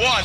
[0.00, 0.24] one.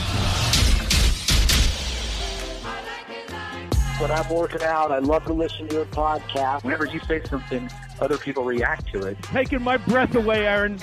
[4.00, 6.64] When I'm working out, I love to listen to your podcast.
[6.64, 9.22] Whenever you say something, other people react to it.
[9.24, 10.78] Taking my breath away, Aaron.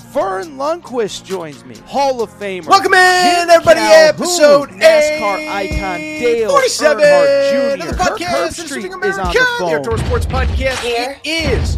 [0.00, 2.66] Vern Lundquist joins me, Hall of Famer.
[2.66, 3.80] Welcome in, Jim everybody.
[3.80, 7.86] Calhoun, Episode NASCAR eight, icon Dale 47 Earnhardt Jr.
[7.86, 9.98] the Kirk podcast, Herbstreit is on America, the the Outdoor.
[9.98, 10.78] Sports Podcast.
[10.78, 11.18] Here.
[11.24, 11.74] It is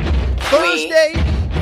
[0.50, 1.12] Thursday,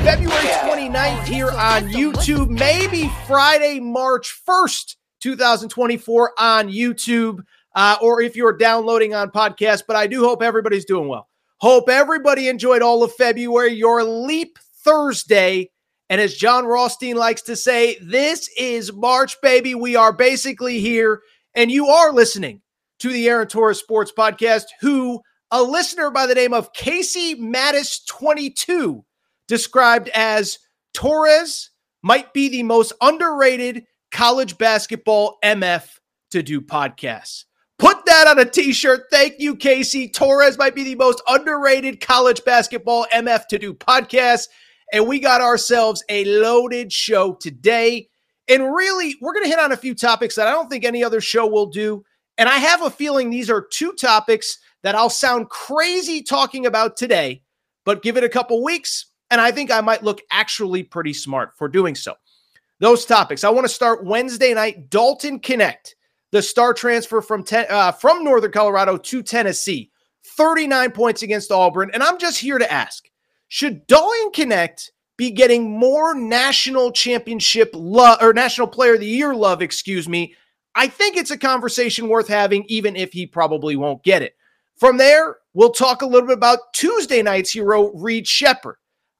[0.03, 0.67] February Yeah.
[0.69, 2.49] 29th here on YouTube.
[2.49, 7.39] Maybe Friday, March 1st, 2024 on YouTube.
[7.75, 11.27] Uh, or if you're downloading on podcast, but I do hope everybody's doing well.
[11.59, 15.69] Hope everybody enjoyed all of February, your Leap Thursday.
[16.09, 19.75] And as Jon Rothstein likes to say, this is March, baby.
[19.75, 21.21] We are basically here,
[21.53, 22.61] and you are listening
[22.99, 29.03] to the Aaron Torres Sports Podcast, who a listener by the name of Casey Mattis22
[29.47, 30.59] described as
[30.93, 31.71] Torres
[32.03, 35.87] might be the most underrated college basketball MF
[36.31, 37.45] to do podcasts.
[37.79, 39.05] Put that on a t shirt.
[39.11, 40.09] Thank you, Casey.
[40.09, 44.47] Torres might be the most underrated college basketball MF to do podcasts.
[44.93, 48.09] And we got ourselves a loaded show today.
[48.47, 51.03] And really, we're going to hit on a few topics that I don't think any
[51.03, 52.05] other show will do.
[52.37, 56.97] And I have a feeling these are two topics that I'll sound crazy talking about
[56.97, 57.41] today,
[57.83, 61.57] but give it a couple weeks, and I think I might look actually pretty smart
[61.57, 62.13] for doing so.
[62.79, 63.43] Those topics.
[63.43, 64.89] I want to start Wednesday night.
[64.89, 65.95] Dalton Knecht,
[66.31, 69.91] the star transfer from ten, uh, from Northern Colorado to Tennessee,
[70.37, 71.89] 39 points against Auburn.
[71.93, 73.09] And I'm just here to ask
[73.47, 79.33] should Dalton Knecht be getting more national championship love or national player of the year
[79.33, 80.35] love, excuse me?
[80.75, 84.35] I think it's a conversation worth having, even if he probably won't get it.
[84.77, 88.75] From there, we'll talk a little bit about Tuesday night's hero, Reed Sheppard.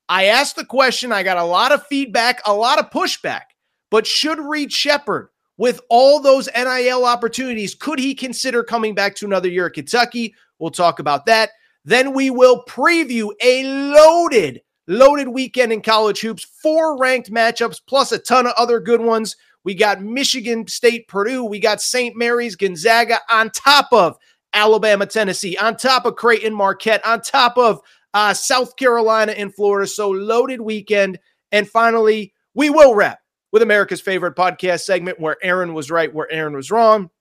[0.08, 3.42] I asked the question, I got a lot of feedback, a lot of pushback,
[3.90, 9.26] but should Reed Sheppard, with all those NIL opportunities, could he consider coming back to
[9.26, 10.36] another year at Kentucky?
[10.60, 11.50] We'll talk about that.
[11.88, 18.12] Then we will preview a loaded, loaded weekend in college hoops, four ranked matchups, plus
[18.12, 19.38] a ton of other good ones.
[19.64, 21.46] We got Michigan State, Purdue.
[21.46, 22.14] We got St.
[22.14, 24.18] Mary's, Gonzaga, on top of
[24.52, 27.80] Alabama, Tennessee, on top of Creighton, Marquette, on top of
[28.14, 29.88] uh, South Carolina and Florida.
[29.88, 31.18] So loaded weekend.
[31.54, 33.20] And finally, we will wrap
[33.54, 37.12] with America's favorite podcast segment where Aaron was right, where Aaron was wrong,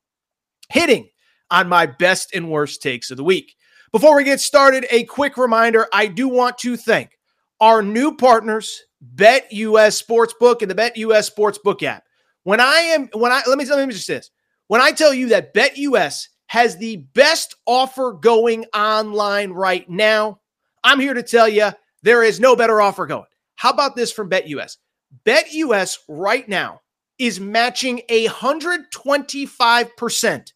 [0.71, 1.09] hitting
[1.53, 3.55] on my best and worst takes of the week.
[3.93, 7.19] Before we get started, a quick reminder I do want to thank
[7.61, 12.05] our new partners, Bet BetUS Sportsbook and the Bet BetUS Sportsbook app.
[12.43, 14.31] When I am, when I, let me, let me just say this.
[14.69, 20.41] When I tell you that BetUS has the best offer going online right now,
[20.85, 21.71] I'm here to tell you
[22.03, 23.27] there is no better offer going.
[23.57, 24.77] How about this from BetUS?
[25.25, 26.81] BetUS right now
[27.19, 30.53] is matching 125%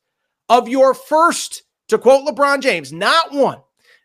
[0.48, 3.58] of your first, to quote LeBron James, not one,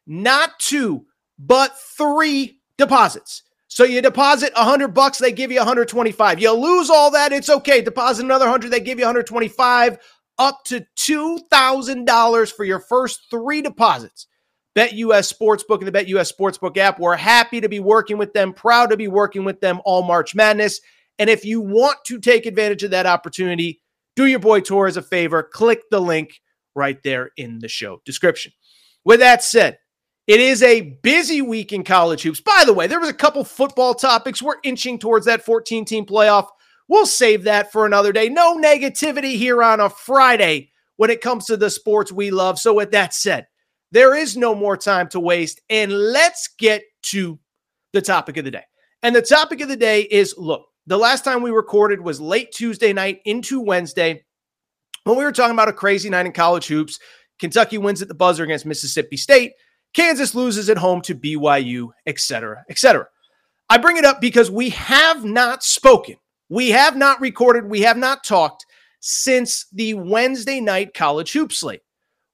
[0.06, 1.06] not two,
[1.40, 3.44] but three deposits.
[3.68, 6.40] So you deposit 100 bucks, they give you 125.
[6.40, 7.82] You lose all that, it's okay.
[7.82, 9.98] Deposit another 100, they give you 125,
[10.38, 14.28] up to $2,000 for your first three deposits.
[14.76, 17.00] Bet BetUS Sportsbook and the Bet BetUS Sportsbook app.
[17.00, 20.36] We're happy to be working with them, proud to be working with them all March
[20.36, 20.82] Madness.
[21.18, 23.82] And if you want to take advantage of that opportunity,
[24.16, 25.44] do your boy Torres a favor.
[25.44, 26.42] Click the link
[26.76, 28.52] right there in the show description.
[29.04, 29.80] With that said,
[30.28, 32.42] it is a busy week in college hoops.
[32.42, 34.42] By the way, there was a couple football topics.
[34.42, 36.48] We're inching towards that 14 team playoff.
[36.88, 38.30] We'll save that for another day.
[38.30, 42.60] No negativity here on a Friday when it comes to the sports we love.
[42.60, 43.48] So, with that said,
[43.92, 45.62] there is no more time to waste.
[45.70, 47.40] And let's get to
[47.94, 48.64] the topic of the day.
[49.04, 52.52] And the topic of the day is look, the last time we recorded was late
[52.52, 54.24] Tuesday night into Wednesday
[55.06, 57.00] when we were talking about a crazy night in college hoops.
[57.40, 59.54] Kentucky wins at the buzzer against Mississippi State.
[59.94, 63.08] Kansas loses at home to BYU, etc., etc.
[63.70, 66.16] I bring it up because we have not spoken.
[66.50, 67.70] We have not recorded.
[67.70, 68.66] We have not talked
[69.00, 71.82] since the Wednesday night college hoop slate.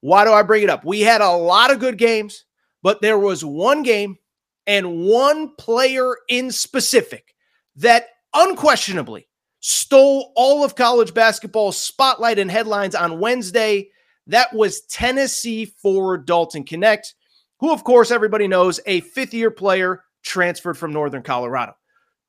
[0.02, 0.84] Why do I bring it up?
[0.84, 2.46] We had a lot of good games,
[2.82, 4.18] but there was one game
[4.66, 7.36] and one player in specific
[7.76, 9.28] that unquestionably
[9.62, 13.90] stole all of college basketball's spotlight and headlines on Wednesday.
[14.28, 17.14] That was Tennessee forward Dalton Knecht,
[17.60, 21.74] who, of course, everybody knows a fifth year player transferred from Northern Colorado.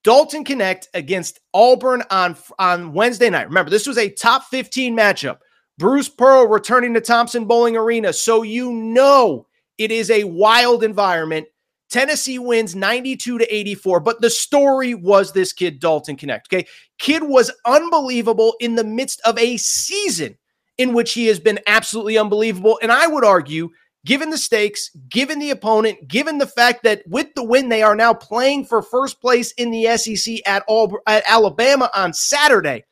[0.05, 3.49] Dalton Knecht against Auburn on, on Wednesday night.
[3.49, 5.39] Remember, this was a top 15 matchup.
[5.79, 8.13] Bruce Pearl returning to Thompson Boling Arena.
[8.13, 9.47] So you know
[9.79, 11.47] it is a wild environment.
[11.93, 16.47] Tennessee wins 92 to 84, but the story was this kid, Dalton Knecht.
[16.53, 16.67] Okay.
[16.99, 20.39] Kid was unbelievable in the midst of a season
[20.79, 22.79] in which he has been absolutely unbelievable.
[22.83, 23.69] And I would argue,
[24.07, 27.95] given the stakes, given the opponent, given the fact that with the win, they are
[27.95, 30.65] now playing for first place in the SEC at,
[31.07, 32.85] at Alabama on Saturday.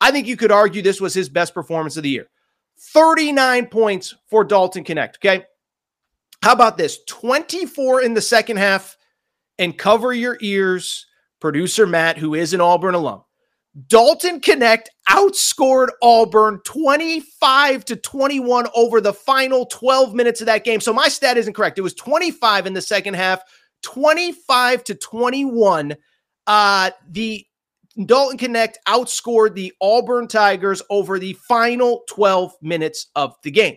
[0.00, 2.28] I think you could argue this was his best performance of the year.
[2.94, 5.16] 39 points for Dalton Knecht.
[5.16, 5.44] Okay.
[6.42, 7.00] How about this?
[7.06, 8.96] 24 in the second half
[9.58, 11.06] and cover your ears,
[11.40, 13.22] producer Matt, who is an Auburn alum.
[13.86, 20.80] Dalton Knecht outscored Auburn 25 to 21 over the final 12 minutes of that game.
[20.80, 21.78] So my stat isn't correct.
[21.78, 23.40] It was 25 in the second half,
[23.82, 25.94] 25 to 21.
[26.46, 27.44] Uh, the
[28.06, 33.76] Dalton Knecht outscored the Auburn Tigers over the final 12 minutes of the game.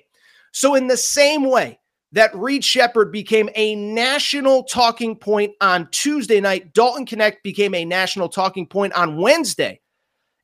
[0.53, 1.79] So, in the same way
[2.11, 7.85] that Reed Sheppard became a national talking point on Tuesday night, Dalton Knecht became a
[7.85, 9.79] national talking point on Wednesday.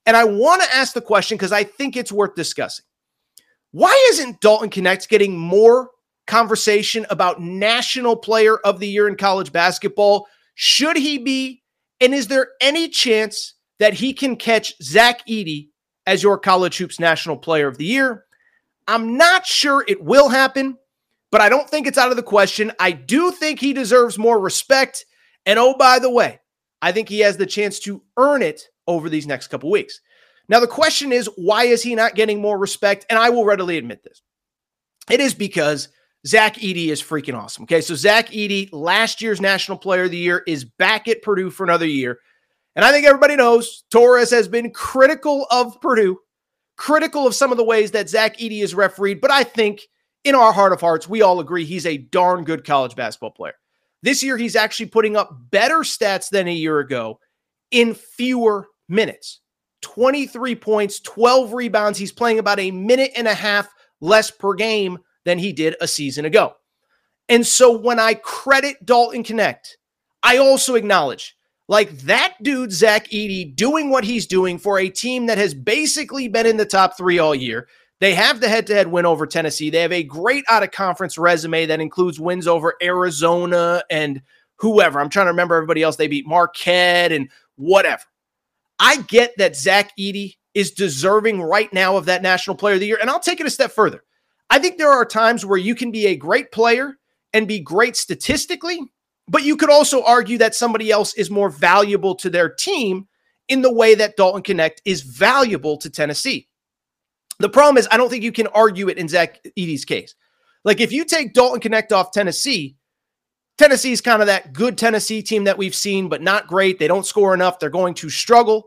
[0.06, 2.86] And I want to ask the question because I think it's worth discussing.
[3.72, 5.90] Why isn't Dalton Knecht getting more
[6.26, 10.28] conversation about National Player of the Year in college basketball?
[10.56, 11.64] Should he be?
[12.00, 15.70] And is there any chance that he can catch Zach Edey
[16.08, 18.24] as your college hoops national player of the year.
[18.88, 20.78] I'm not sure it will happen,
[21.32, 22.72] but I don't think it's out of the question.
[22.80, 25.06] I do think he deserves more respect.
[25.46, 26.40] And oh, by the way,
[26.82, 30.00] I think he has the chance to earn it over these next couple weeks.
[30.50, 33.06] Now, the question is, why is he not getting more respect?
[33.10, 34.22] And I will readily admit this.
[35.10, 35.90] It is because
[36.26, 37.64] Zach Edey is freaking awesome.
[37.64, 37.82] Okay.
[37.82, 41.64] So, Zach Edey, last year's National Player of the Year, is back at Purdue for
[41.64, 42.20] another year.
[42.76, 46.20] And I think everybody knows Torres has been critical of Purdue,
[46.78, 49.20] critical of some of the ways that Zach Edey is refereed.
[49.20, 49.82] But I think
[50.28, 53.56] in our heart of hearts, we all agree he's a darn good college basketball player.
[54.04, 57.20] This year, he's actually putting up better stats than a year ago
[57.72, 59.42] in fewer minutes
[59.82, 61.98] 23 points, 12 rebounds.
[61.98, 63.70] He's playing about a minute and a half
[64.02, 66.54] less per game than he did a season ago.
[67.30, 69.76] And so when I credit Dalton Knecht,
[70.24, 71.36] I also acknowledge
[71.68, 76.28] like that dude, Zach Edey, doing what he's doing for a team that has basically
[76.28, 77.68] been in the top three all year.
[78.00, 79.70] They have the head to head win over Tennessee.
[79.70, 84.22] They have a great out of conference resume that includes wins over Arizona and
[84.58, 85.00] whoever.
[85.00, 85.96] I'm trying to remember everybody else.
[85.96, 88.04] They beat Marquette and whatever.
[88.80, 92.88] I get that Zach Edey is deserving right now of that National Player of the
[92.88, 93.00] Year.
[93.02, 94.04] And I'll take it a step further.
[94.50, 96.98] I think there are times where you can be a great player
[97.34, 98.80] and be great statistically
[99.28, 103.08] but you could also argue that somebody else is more valuable to their team
[103.48, 106.48] in the way that Dalton Knecht is valuable to Tennessee.
[107.40, 110.16] The problem is, I don't think you can argue it in Zach Edey's case.
[110.64, 112.76] Like, if you take Dalton Knecht off Tennessee,
[113.58, 116.80] Tennessee is kind of that good Tennessee team that we've seen, but not great.
[116.80, 117.60] They don't score enough.
[117.60, 118.66] They're going to struggle,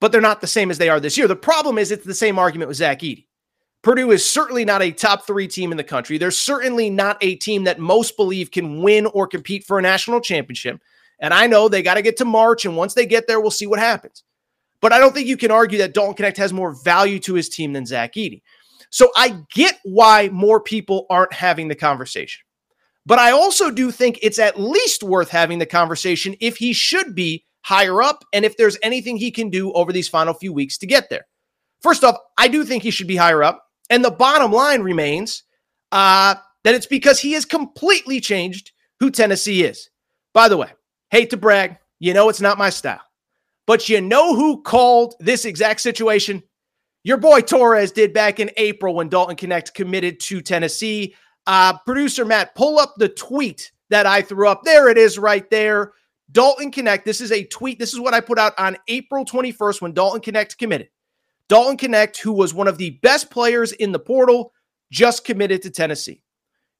[0.00, 1.28] but they're not the same as they are this year.
[1.28, 3.26] The problem is, it's the same argument with Zach Edey.
[3.82, 6.18] Purdue is certainly not a top three team in the country.
[6.18, 10.20] They're certainly not a team that most believe can win or compete for a national
[10.20, 10.78] championship.
[11.18, 13.50] And I know they got to get to March, and once they get there, we'll
[13.50, 14.22] see what happens.
[14.80, 17.48] But I don't think you can argue that Dalton Knecht has more value to his
[17.48, 18.42] team than Zach Edey.
[18.90, 22.42] So I get why more people aren't having the conversation.
[23.06, 27.14] But I also do think it's at least worth having the conversation if he should
[27.14, 30.78] be higher up and if there's anything he can do over these final few weeks
[30.78, 31.26] to get there.
[31.82, 33.64] First off, I do think he should be higher up.
[33.88, 35.42] And the bottom line remains
[35.92, 39.88] uh, that it's because he has completely changed who Tennessee is.
[40.32, 40.70] By the way,
[41.10, 43.00] hate to brag, you know it's not my style.
[43.66, 46.42] But you know who called this exact situation?
[47.02, 51.14] Your boy Torres did back in April when Dalton Knecht committed to Tennessee.
[51.46, 54.62] Uh, producer Matt, pull up the tweet that I threw up.
[54.64, 55.92] There it is right there.
[56.32, 57.04] Dalton Knecht.
[57.04, 57.78] this is a tweet.
[57.78, 60.88] This is what I put out on April 21st when Dalton Knecht committed.
[61.48, 64.52] Dalton Knecht, who was one of the best players in the portal,
[64.92, 66.22] just committed to Tennessee.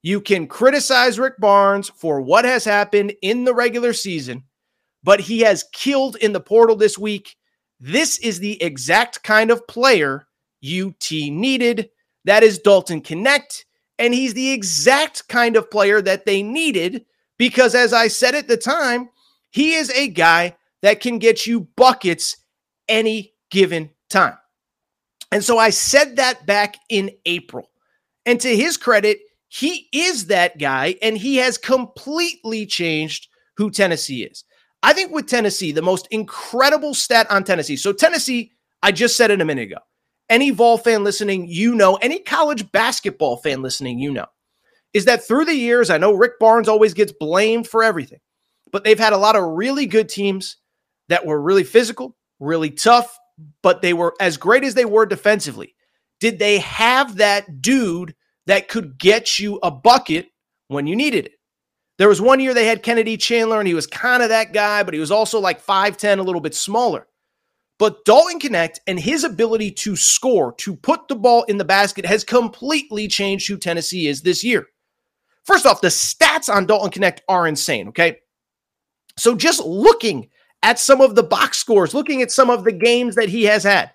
[0.03, 4.43] You can criticize Rick Barnes for what has happened in the regular season,
[5.03, 7.35] but he has killed in the portal this week.
[7.79, 10.27] This is the exact kind of player
[10.63, 11.89] UT needed.
[12.25, 13.65] That is Dalton Knecht.
[13.97, 17.05] And he's the exact kind of player that they needed
[17.37, 19.09] because, as I said at the time,
[19.51, 22.37] he is a guy that can get you buckets
[22.87, 24.37] any given time.
[25.31, 27.69] And so I said that back in April.
[28.25, 33.27] And to his credit, he is that guy and he has completely changed
[33.57, 34.43] who Tennessee is.
[34.83, 37.75] I think with Tennessee, the most incredible stat on Tennessee.
[37.75, 39.77] So, Tennessee, I just said it a minute ago.
[40.29, 44.27] Any Vol fan listening, you know, any college basketball fan listening, you know,
[44.93, 48.19] is that through the years, I know Rick Barnes always gets blamed for everything,
[48.71, 50.57] but they've had a lot of really good teams
[51.09, 53.17] that were really physical, really tough,
[53.61, 55.75] but they were as great as they were defensively.
[56.19, 58.15] Did they have that dude
[58.47, 60.27] that could get you a bucket
[60.67, 61.33] when you needed it?
[62.01, 64.81] There was one year they had Kennedy Chandler, and he was kind of that guy,
[64.81, 67.05] but he was also like 5'10, a little bit smaller.
[67.77, 72.07] But Dalton Knecht and his ability to score, to put the ball in the basket,
[72.07, 74.65] has completely changed who Tennessee is this year.
[75.43, 78.17] First off, the stats on Dalton Knecht are insane, okay?
[79.15, 80.31] So just looking
[80.63, 83.63] at some of the box scores, looking at some of the games that he has
[83.63, 83.91] had,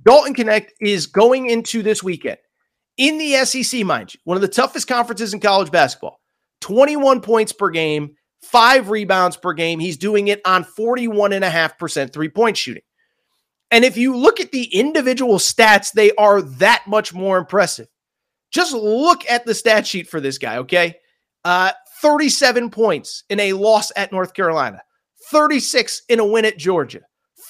[0.00, 2.38] Dalton Knecht is going into this weekend
[2.96, 6.21] in the SEC, mind you, one of the toughest conferences in college basketball.
[6.62, 9.78] 21 points per game, five rebounds per game.
[9.78, 12.82] He's doing it on 41.5% three point shooting.
[13.70, 17.88] And if you look at the individual stats, they are that much more impressive.
[18.50, 20.96] Just look at the stat sheet for this guy, okay?
[21.44, 24.82] Uh, 37 points in a loss at North Carolina,
[25.30, 27.00] 36 in a win at Georgia,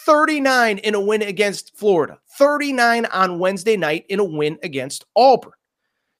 [0.06, 5.52] 39 in a win against Florida, 39 on Wednesday night in a win against Auburn.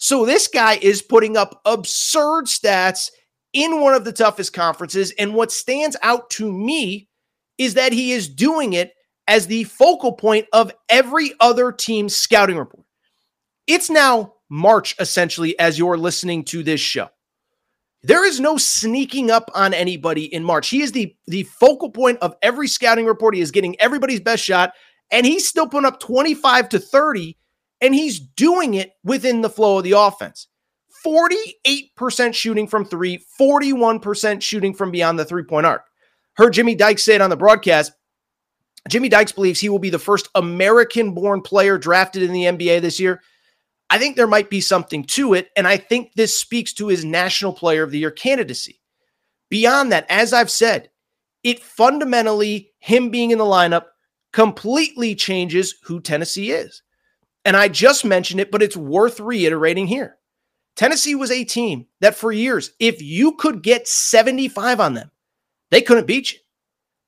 [0.02, 3.08] So this guy is putting up absurd stats
[3.52, 5.12] in one of the toughest conferences.
[5.16, 7.08] And what stands out to me
[7.56, 8.94] is that he is doing it
[9.28, 12.84] as the focal point of every other team's scouting report.
[13.68, 17.08] It's now March, essentially, as you're listening to this show.
[18.02, 20.68] There is no sneaking up on anybody in March.
[20.68, 23.36] He is the, the focal point of every scouting report.
[23.36, 24.72] He is getting everybody's best shot,
[25.12, 27.38] and he's still putting up 25 to 30,
[27.82, 30.46] and he's doing it within the flow of the offense.
[31.04, 35.84] 48% shooting from three, 41% shooting from beyond the three point arc.
[36.34, 37.92] Heard Jimmy Dykes say it on the broadcast.
[38.88, 42.80] Jimmy Dykes believes he will be the first American born player drafted in the NBA
[42.80, 43.20] this year.
[43.90, 45.50] I think there might be something to it.
[45.56, 48.80] And I think this speaks to his National Player of the Year candidacy.
[49.50, 50.88] Beyond that, as I've said,
[51.42, 53.86] it fundamentally, him being in the lineup,
[54.32, 56.82] completely changes who Tennessee is.
[57.44, 60.16] And I just mentioned it, but it's worth reiterating here.
[60.76, 65.10] Tennessee was a team that for years, if you could get 75 on them,
[65.70, 66.38] they couldn't beat you.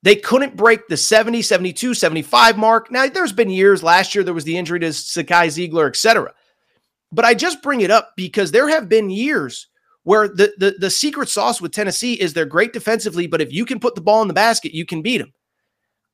[0.03, 2.91] They couldn't break the 70, 72, 75 mark.
[2.91, 6.35] Now, there's been years, last year there was the injury to Zakai Zeigler, etc.
[7.11, 9.69] But I just bring it up because there have been years
[10.03, 13.65] where the, the, the secret sauce with Tennessee is they're great defensively, but if you
[13.65, 15.33] can put the ball in the basket, you can beat them.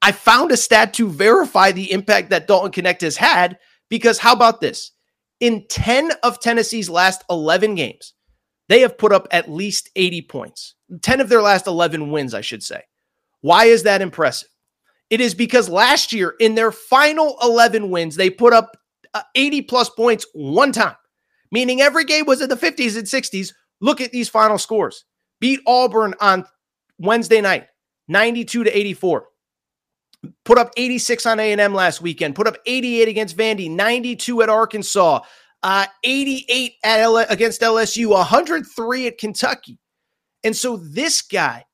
[0.02, 3.58] I found a stat to verify the impact that Dalton Knecht has had
[3.90, 4.92] because how about this?
[5.40, 8.14] In 10 of Tennessee's last 11 games,
[8.68, 10.74] they have put up at least 80 points.
[11.02, 12.82] 10 of their last 11 wins, I should say.
[13.40, 14.48] Why is that impressive?
[15.10, 18.76] It is because last year, in their final 11 wins, they put up
[19.12, 20.94] uh, 80 plus points one time,
[21.50, 23.52] meaning every game was in the 50s and 60s.
[23.80, 25.04] Look at these final scores.
[25.40, 26.44] Beat Auburn on
[26.98, 27.66] Wednesday night,
[28.06, 29.26] 92 to 84.
[30.44, 32.34] Put up 86 on A&M last weekend.
[32.34, 35.20] Put up 88 against Vandy, 92 at Arkansas,
[35.62, 39.78] uh, 88 at L- against LSU, 103 at Kentucky.
[40.44, 41.64] And so this guy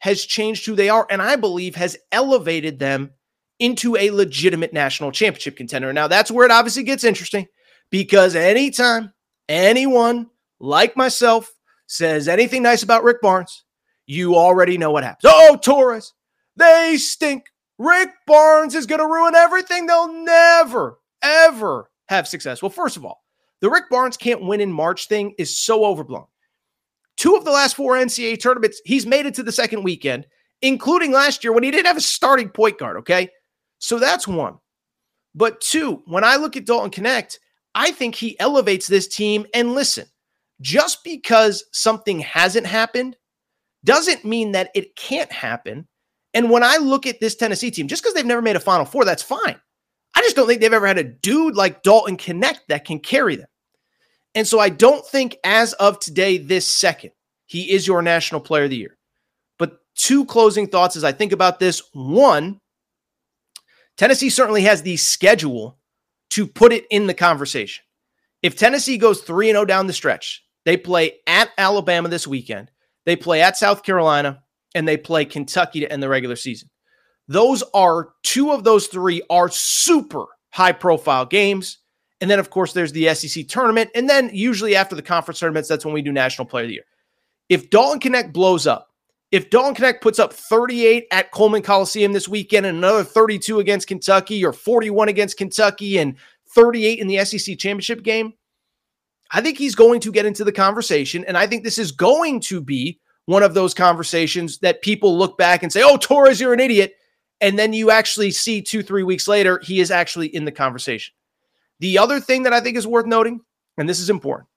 [0.00, 3.10] has changed who they are, and I believe has elevated them
[3.58, 5.92] into a legitimate national championship contender.
[5.92, 7.46] Now, that's where it obviously gets interesting
[7.90, 9.12] because anytime
[9.48, 10.28] anyone
[10.60, 11.50] like myself
[11.86, 13.64] says anything nice about Rick Barnes,
[14.06, 15.22] you already know what happens.
[15.24, 16.12] Oh, Torres,
[16.56, 17.44] they stink.
[17.78, 19.86] Rick Barnes is going to ruin everything.
[19.86, 22.62] They'll never, ever have success.
[22.62, 23.24] Well, first of all,
[23.60, 26.26] the Rick Barnes can't win in March thing is so overblown.
[27.16, 30.26] Two of the last four NCAA tournaments, he's made it to the second weekend,
[30.62, 32.96] including last year when he didn't have a starting point guard.
[32.98, 33.30] Okay.
[33.78, 34.58] So that's one.
[35.34, 37.38] But two, when I look at Dalton Knecht,
[37.74, 39.46] I think he elevates this team.
[39.52, 40.06] And listen,
[40.60, 43.16] just because something hasn't happened
[43.84, 45.88] doesn't mean that it can't happen.
[46.34, 48.84] And when I look at this Tennessee team, just because they've never made a Final
[48.84, 49.56] Four, that's fine.
[50.16, 53.36] I just don't think they've ever had a dude like Dalton Knecht that can carry
[53.36, 53.48] them.
[54.34, 57.12] And so I don't think as of today, this second,
[57.46, 58.96] he is your national player of the year.
[59.58, 61.82] But two closing thoughts as I think about this.
[61.92, 62.58] One,
[63.96, 65.78] Tennessee certainly has the schedule
[66.30, 67.84] to put it in the conversation.
[68.42, 72.70] If Tennessee goes 3 0 down the stretch, they play at Alabama this weekend,
[73.06, 74.43] they play at South Carolina,
[74.74, 76.68] and they play Kentucky to end the regular season.
[77.28, 81.78] Those are two of those three are super high profile games.
[82.20, 83.90] And then, of course, there's the SEC tournament.
[83.94, 86.74] And then, usually after the conference tournaments, that's when we do National Player of the
[86.74, 86.84] Year.
[87.48, 88.88] If Dalton Knecht blows up,
[89.30, 93.88] if Dalton Knecht puts up 38 at Coleman Coliseum this weekend and another 32 against
[93.88, 96.14] Kentucky or 41 against Kentucky and
[96.54, 98.32] 38 in the SEC championship game,
[99.32, 101.24] I think he's going to get into the conversation.
[101.24, 105.38] And I think this is going to be one of those conversations that people look
[105.38, 106.94] back and say, oh, Torres, you're an idiot.
[107.40, 111.14] And then you actually see two, three weeks later, he is actually in the conversation.
[111.80, 113.40] The other thing that I think is worth noting,
[113.76, 114.48] and this is important,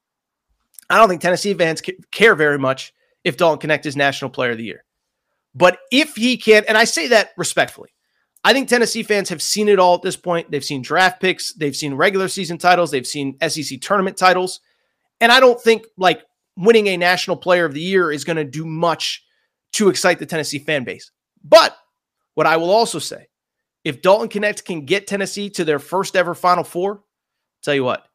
[0.90, 1.82] I don't think Tennessee fans
[2.12, 2.94] care very much
[3.24, 4.84] if Dalton Knecht is National Player of the Year.
[5.54, 7.90] But if he can, and I say that respectfully,
[8.44, 10.52] I think Tennessee fans have seen it all at this point.
[10.52, 14.62] They've seen draft picks, they've seen regular season titles, they've seen SEC tournament titles.
[15.20, 16.22] And I don't think like
[16.58, 19.24] winning a National Player of the Year is going to do much
[19.74, 21.12] to excite the Tennessee fan base.
[21.44, 21.78] But
[22.34, 23.28] what I will also say,
[23.84, 27.04] if Dalton Knecht can get Tennessee to their first ever Final Four,
[27.64, 28.08] tell you what,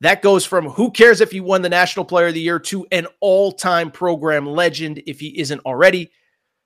[0.00, 2.86] that goes from who cares if he won the National Player of the Year to
[2.90, 6.10] an all time program legend if he isn't already.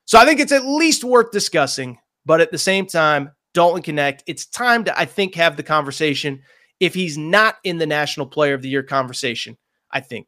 [0.05, 1.99] So I think it's at least worth discussing.
[2.25, 6.41] But at the same time, Dalton Knecht, it's time to, I think, have the conversation.
[6.79, 9.57] If he's not in the National Player of the Year conversation,
[9.91, 10.27] I think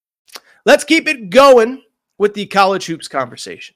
[0.65, 1.81] Let's keep it going
[2.17, 3.75] with the college hoops conversation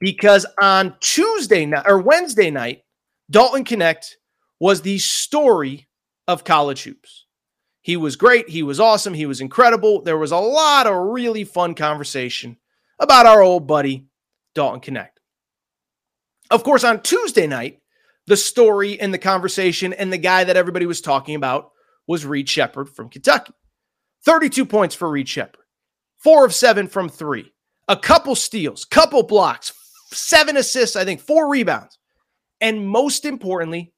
[0.00, 2.82] because on Tuesday night or Wednesday night,
[3.30, 4.14] Dalton Knecht
[4.58, 5.88] was the story
[6.26, 7.26] of college hoops.
[7.82, 8.48] He was great.
[8.48, 9.14] He was awesome.
[9.14, 10.02] He was incredible.
[10.02, 12.56] There was a lot of really fun conversation
[12.98, 14.06] about our old buddy,
[14.54, 15.08] Dalton Knecht.
[16.50, 17.80] Of course, on Tuesday night,
[18.26, 21.70] the story and the conversation and the guy that everybody was talking about
[22.06, 23.52] was Reed Sheppard from Kentucky.
[24.24, 25.63] 32 points for Reed Sheppard
[26.24, 27.52] four of seven from three,
[27.86, 29.72] a couple steals, couple blocks,
[30.10, 31.98] seven assists, I think, four rebounds.
[32.60, 33.92] And most importantly,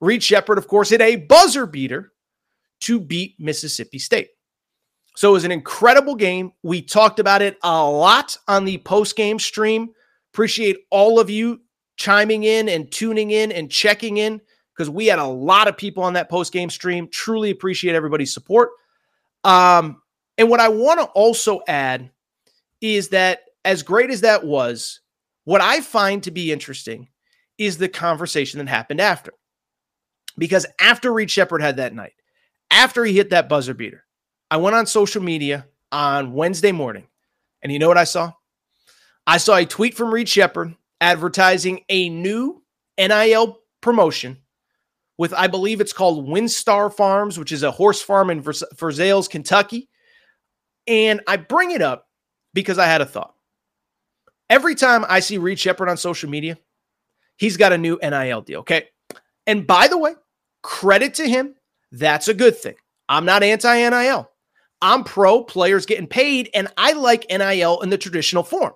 [0.00, 2.12] Reed Sheppard, of course, hit a buzzer beater
[2.82, 4.28] to beat Mississippi State.
[5.16, 6.52] So it was an incredible game.
[6.62, 9.90] We talked about it a lot on the post game stream.
[10.32, 11.60] Appreciate all of you
[11.96, 14.40] chiming in and tuning in and checking in
[14.74, 17.08] because we had a lot of people on that post game stream.
[17.10, 18.70] Truly appreciate everybody's support.
[19.44, 20.01] Um,
[20.42, 22.10] and what I want to also add
[22.80, 24.98] is that as great as that was,
[25.44, 27.08] what I find to be interesting
[27.58, 29.32] is the conversation that happened after.
[30.36, 32.14] Because after Reed Sheppard had that night,
[32.72, 34.04] after he hit that buzzer beater,
[34.50, 37.06] I went on social media on Wednesday morning,
[37.62, 38.32] and you know what I saw?
[39.24, 42.64] I saw a tweet from Reed Sheppard advertising a new
[42.98, 44.38] NIL promotion
[45.18, 49.88] with, I believe it's called Winstar Farms, which is a horse farm in Versailles, Kentucky.
[50.86, 52.08] And I bring it up
[52.54, 53.34] because I had a thought.
[54.50, 56.58] Every time I see Reed Sheppard on social media,
[57.36, 58.60] he's got a new NIL deal.
[58.60, 58.88] Okay.
[59.46, 60.14] And by the way,
[60.62, 61.54] credit to him.
[61.90, 62.74] That's a good thing.
[63.08, 64.28] I'm not anti NIL.
[64.80, 68.72] I'm pro players getting paid, and I like NIL in the traditional form.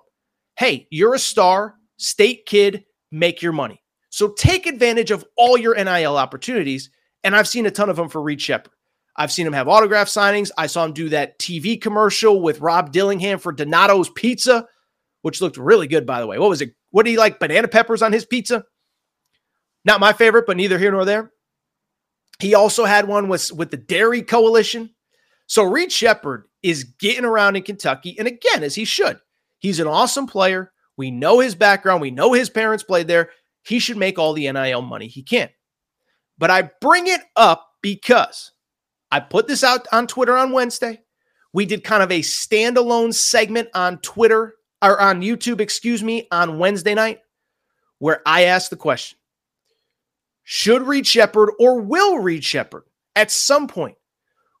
[0.55, 3.81] Hey, you're a star, state kid, make your money.
[4.09, 6.89] So take advantage of all your NIL opportunities.
[7.23, 8.71] And I've seen a ton of them for Reed Sheppard.
[9.17, 10.51] I've seen him have autograph signings.
[10.57, 14.67] I saw him do that TV commercial with Rob Dillingham for Donato's Pizza,
[15.23, 16.37] which looked really good, by the way.
[16.37, 16.75] What was it?
[16.91, 17.39] What do you like?
[17.39, 18.63] Banana peppers on his pizza?
[19.83, 21.31] Not my favorite, but neither here nor there.
[22.39, 24.91] He also had one with, with the Dairy Coalition.
[25.47, 28.15] So Reed Sheppard is getting around in Kentucky.
[28.19, 29.19] And again, as he should,
[29.59, 30.71] he's an awesome player.
[30.97, 32.01] We know his background.
[32.01, 33.29] We know his parents played there.
[33.63, 35.49] He should make all the NIL money he can.
[36.37, 38.51] But I bring it up because
[39.11, 41.01] I put this out on Twitter on Wednesday.
[41.53, 46.59] We did kind of a standalone segment on Twitter or on YouTube, excuse me, on
[46.59, 47.19] Wednesday night
[47.99, 49.17] where I asked the question
[50.43, 52.83] Should Reed Sheppard or will Reed Sheppard
[53.15, 53.97] at some point,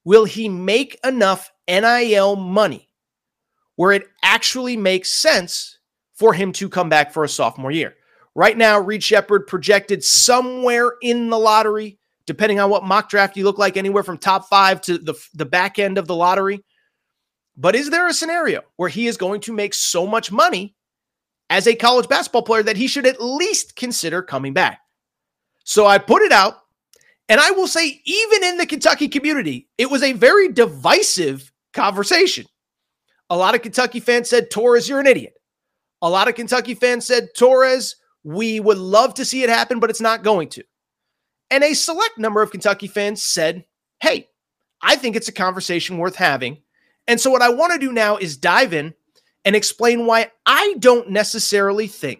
[0.03, 2.89] will he make enough NIL money
[3.75, 5.77] where it actually makes sense
[6.15, 7.95] for him to come back for a sophomore year?
[8.33, 13.43] Right now, Reed Sheppard projected somewhere in the lottery depending on what mock draft you
[13.43, 16.63] look like, anywhere from top five to the, the back end of the lottery.
[17.55, 20.75] But is there a scenario where he is going to make so much money
[21.49, 24.79] as a college basketball player that he should at least consider coming back?
[25.63, 26.57] So I put it out,
[27.29, 32.45] and I will say, even in the Kentucky community, it was a very divisive conversation.
[33.29, 35.33] A lot of Kentucky fans said, Torres, you're an idiot.
[36.01, 39.89] A lot of Kentucky fans said, Torres, we would love to see it happen, but
[39.89, 40.63] it's not going to.
[41.49, 43.65] And a select number of Kentucky fans said,
[43.99, 44.27] Hey,
[44.81, 46.61] I think it's a conversation worth having.
[47.07, 48.93] And so, what I want to do now is dive in
[49.45, 52.19] and explain why I don't necessarily think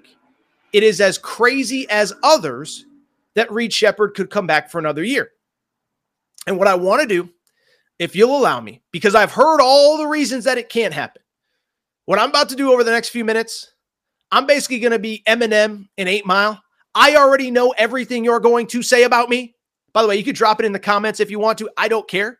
[0.73, 2.85] it is as crazy as others
[3.35, 5.31] that Reed Sheppard could come back for another year.
[6.45, 7.29] And what I want to do,
[7.99, 11.21] if you'll allow me, because I've heard all the reasons that it can't happen,
[12.05, 13.73] what I'm about to do over the next few minutes,
[14.31, 16.61] I'm basically going to be Eminem in Eight Mile.
[16.99, 19.55] I already know everything you're going to say about me.
[19.93, 21.69] By the way, you could drop it in the comments if you want to.
[21.77, 22.39] I don't care.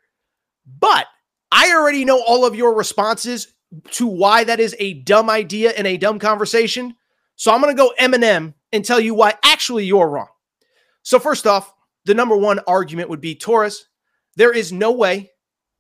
[0.66, 1.06] But
[1.52, 3.54] I already know all of your responses
[3.92, 6.96] to why that is a dumb idea and a dumb conversation.
[7.36, 10.28] So I'm going to go Eminem and tell you why actually you're wrong.
[11.04, 11.72] So, first off,
[12.06, 13.86] the number one argument would be Torres.
[14.38, 15.30] There is no way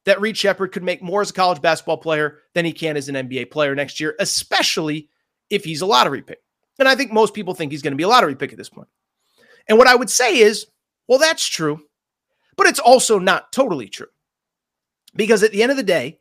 [0.05, 3.09] that Reed Sheppard could make more as a college basketball player than he can as
[3.09, 5.09] an NBA player next year, especially
[5.49, 6.39] if he's a lottery pick.
[6.79, 8.69] And I think most people think he's going to be a lottery pick at this
[8.69, 8.87] point.
[9.67, 10.67] And what I would say is,
[11.07, 11.81] well, that's true,
[12.55, 14.07] but it's also not totally true.
[15.15, 16.19] Because at the end of the day,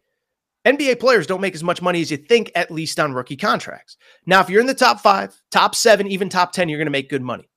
[0.66, 3.96] NBA players don't make as much money as you think, at least on rookie contracts.
[4.26, 6.90] Now, if you're in the top five, top seven, even top 10, you're going to
[6.90, 7.48] make good money.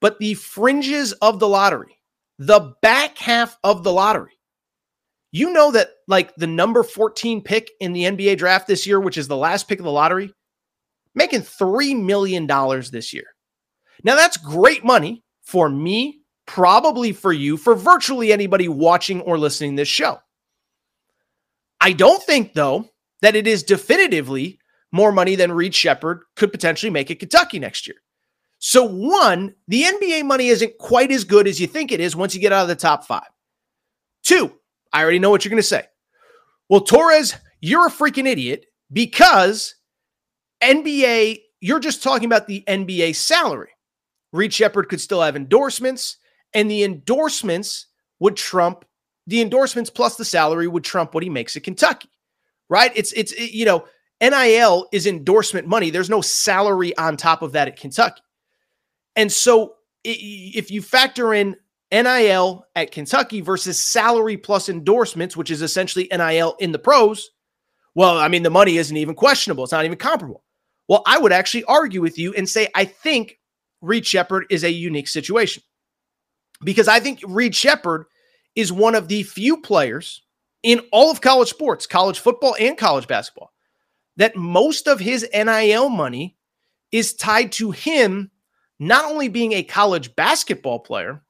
[0.00, 1.98] But the fringes of the lottery,
[2.38, 4.38] the back half of the lottery,
[5.32, 9.18] you know that like the number 14 pick in the NBA draft this year, which
[9.18, 10.32] is the last pick of the lottery,
[11.16, 12.46] making $3 million
[12.92, 13.24] this year.
[14.04, 19.74] Now, that's great money for me, probably for you, for virtually anybody watching or listening
[19.74, 20.18] this show.
[21.80, 22.88] I don't think, though,
[23.22, 24.60] that it is definitively
[24.92, 27.96] more money than Reed Sheppard could potentially make at Kentucky next year.
[28.58, 32.34] So, one, the NBA money isn't quite as good as you think it is once
[32.34, 33.28] you get out of the top five.
[34.22, 34.52] Two,
[34.92, 35.84] I already know what you're going to say.
[36.68, 39.74] Well, Torres, you're a freaking idiot because
[40.62, 43.70] NBA, you're just talking about the NBA salary.
[44.32, 46.18] Reed Sheppard could still have endorsements,
[46.54, 47.86] and the endorsements
[48.20, 48.84] would trump
[49.26, 52.08] the endorsements plus the salary would trump what he makes at Kentucky,
[52.68, 52.92] right?
[52.94, 53.84] It's it's it, you know
[54.20, 55.90] NIL is endorsement money.
[55.90, 58.22] There's no salary on top of that at Kentucky,
[59.16, 61.56] and so if you factor in
[61.90, 67.30] NIL at Kentucky versus salary plus endorsements, which is essentially NIL in the pros,
[67.94, 69.64] well, I mean the money isn't even questionable.
[69.64, 70.44] It's not even comparable.
[70.88, 73.38] Well, I would actually argue with you and say I think
[73.80, 75.62] Reed Sheppard is a unique situation
[76.62, 78.06] because I think Reed Sheppard
[78.54, 80.22] is one of the few players
[80.62, 83.52] in all of college sports, college football and college basketball,
[84.16, 86.36] that most of his NIL money
[86.92, 88.30] is tied to him
[88.78, 91.22] not only being a college basketball player,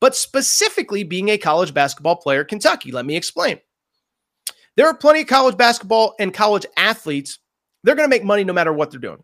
[0.00, 2.90] but specifically being a college basketball player Kentucky.
[2.90, 3.60] Let me explain.
[4.76, 7.38] There are plenty of college basketball and college athletes
[7.82, 9.22] they're going to make money no matter what they're doing.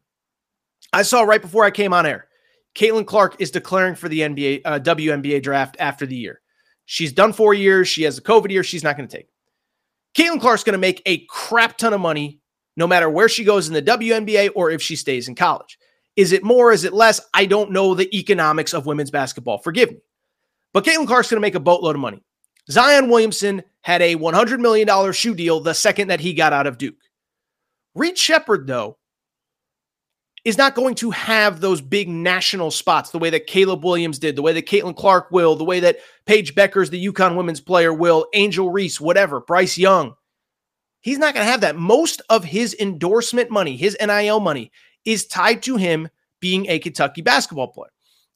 [0.92, 2.29] I saw right before I came on air,
[2.75, 6.40] Caitlin Clark is declaring for the NBA uh, WNBA draft after the year.
[6.87, 7.88] She's done four years.
[7.88, 8.62] She has a COVID year.
[8.62, 9.29] She's not going to take.
[10.16, 12.40] Caitlin Clark's going to make a crap ton of money
[12.77, 15.79] no matter where she goes in the WNBA or if she stays in college.
[16.16, 16.73] Is it more?
[16.73, 17.21] Is it less?
[17.35, 19.59] I don't know the economics of women's basketball.
[19.59, 19.99] Forgive me.
[20.73, 22.23] But Caitlin Clark's going to make a boatload of money.
[22.71, 26.79] Zion Williamson had a $100 million shoe deal the second that he got out of
[26.79, 26.97] Duke.
[27.94, 28.98] Reed Sheppard, though,
[30.44, 34.37] is not going to have those big national spots the way that Caleb Williams did,
[34.37, 37.92] the way that Caitlin Clark will, the way that Paige Bueckers, the UConn women's player,
[37.92, 40.14] will, Angel Reese, whatever, Bryce Young.
[41.01, 41.77] He's not going to have that.
[41.77, 44.72] Most of his endorsement money, his NIL money,
[45.05, 46.09] is tied to him
[46.40, 47.90] being a Kentucky basketball player.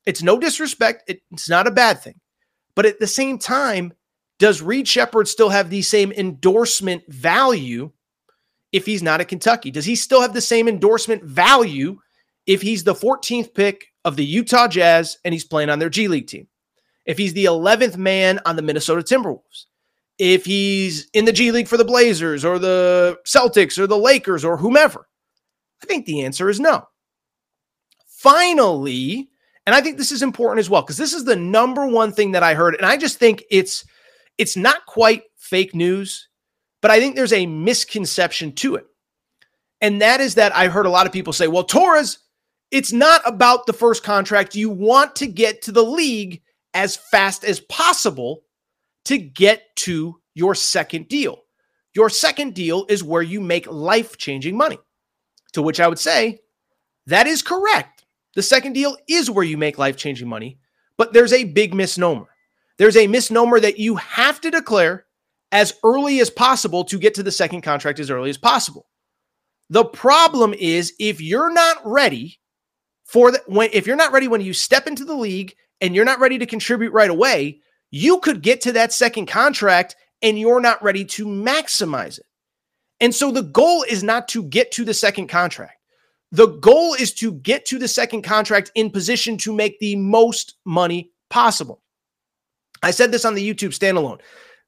[0.04, 2.20] It's no disrespect, it's not a bad thing.
[2.74, 3.92] But at the same time,
[4.38, 7.92] does Reed Sheppard still have the same endorsement value
[8.72, 9.70] if he's not at Kentucky?
[9.70, 11.98] Does he still have the same endorsement value
[12.46, 16.08] if he's the 14th pick of the Utah Jazz and he's playing on their G
[16.08, 16.48] League team?
[17.04, 19.66] If he's the 11th man on the Minnesota Timberwolves?
[20.18, 24.44] If he's in the G League for the Blazers or the Celtics or the Lakers
[24.44, 25.08] or whomever?
[25.82, 26.86] I think the answer is no.
[28.06, 29.28] Finally,
[29.66, 32.32] and I think this is important as well because this is the number one thing
[32.32, 33.84] that I heard and I just think it's
[34.38, 36.28] it's not quite fake news
[36.82, 38.86] but I think there's a misconception to it.
[39.80, 42.18] And that is that I heard a lot of people say, well, Torres,
[42.70, 44.54] it's not about the first contract.
[44.54, 46.42] You want to get to the league
[46.74, 48.42] as fast as possible
[49.06, 51.42] to get to your second deal.
[51.94, 54.78] Your second deal is where you make life changing money.
[55.52, 56.40] To which I would say,
[57.06, 58.04] that is correct.
[58.34, 60.58] The second deal is where you make life changing money,
[60.96, 62.28] but there's a big misnomer.
[62.78, 65.04] There's a misnomer that you have to declare
[65.52, 68.86] as early as possible to get to the second contract as early as possible.
[69.68, 72.40] The problem is if you're not ready
[73.04, 76.04] for the when if you're not ready when you step into the league and you're
[76.04, 77.60] not ready to contribute right away,
[77.90, 82.26] you could get to that second contract and you're not ready to maximize it.
[83.00, 85.74] And so the goal is not to get to the second contract.
[86.30, 90.54] The goal is to get to the second contract in position to make the most
[90.64, 91.82] money possible.
[92.82, 94.20] I said this on the YouTube standalone.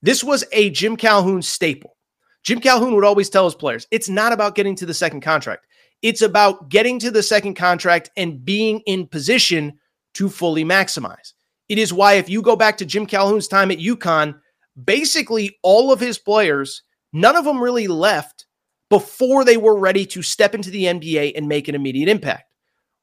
[0.04, 1.96] This was a Jim Calhoun staple.
[2.42, 5.66] Jim Calhoun would always tell his players it's not about getting to the second contract,
[6.02, 9.78] it's about getting to the second contract and being in position
[10.12, 11.32] to fully maximize.
[11.70, 14.38] It is why, if you go back to Jim Calhoun's time at UConn,
[14.84, 16.82] basically all of his players,
[17.14, 18.44] none of them really left
[18.90, 22.52] before they were ready to step into the NBA and make an immediate impact.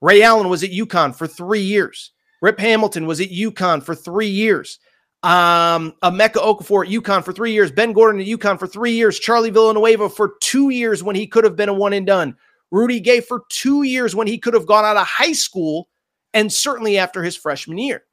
[0.01, 2.11] Ray Allen was at UConn for three years.
[2.43, 4.77] Rip Hamilton was at UConn for three years.
[5.23, 7.71] Um, Emeka Okafor at UConn for three years.
[7.71, 9.19] Ben Gordon at UConn for three years.
[9.19, 12.35] Charlie Villanueva for two years when he could have been a one and done.
[12.71, 15.89] Rudy Gay for two years when he could have gone out of high school
[16.33, 18.03] and certainly after his freshman year.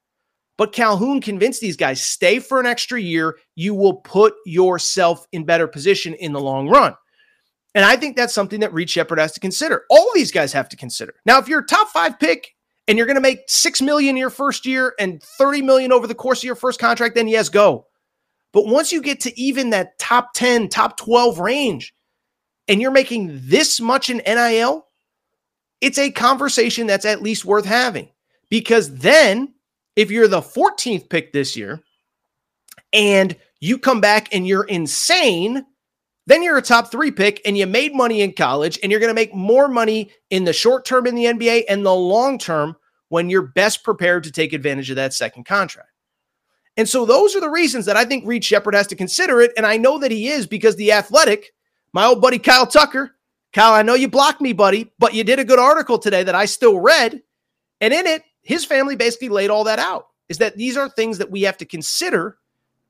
[0.59, 3.39] But Calhoun convinced these guys stay for an extra year.
[3.55, 6.95] You will put yourself in better position in the long run.
[7.75, 9.85] And I think that's something that Reed Sheppard has to consider.
[9.89, 11.15] All these guys have to consider.
[11.25, 12.57] Now, if you're a top five pick
[12.89, 16.15] and you're going to make 6 million your first year and 30 million over the
[16.15, 17.87] course of your first contract, then yes, go.
[18.53, 21.95] But once you get to even that top 10, top 12 range,
[22.67, 24.87] and you're making this much in NIL,
[25.81, 28.09] it's a conversation that's at least worth having.
[28.51, 29.55] Because then,
[29.97, 31.83] if you're the 14th pick this year
[32.93, 35.65] and you come back and you're insane,
[36.27, 39.11] then you're a top three pick and you made money in college and you're going
[39.11, 42.77] to make more money in the short term in the NBA and the long term
[43.09, 45.91] when you're best prepared to take advantage of that second contract.
[46.77, 49.53] And so those are the reasons that I think Reed Sheppard has to consider it.
[49.57, 51.53] And I know that he is because the athletic,
[51.93, 53.17] my old buddy Kyle Tucker,
[53.53, 56.35] Kyle, I know you blocked me, buddy, but you did a good article today that
[56.35, 57.23] I still read.
[57.81, 61.19] And in it, his family basically laid all that out is that these are things
[61.19, 62.39] that we have to consider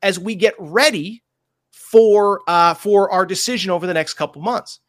[0.02, 1.22] as we get ready
[1.70, 4.80] for uh, for our decision over the next couple months.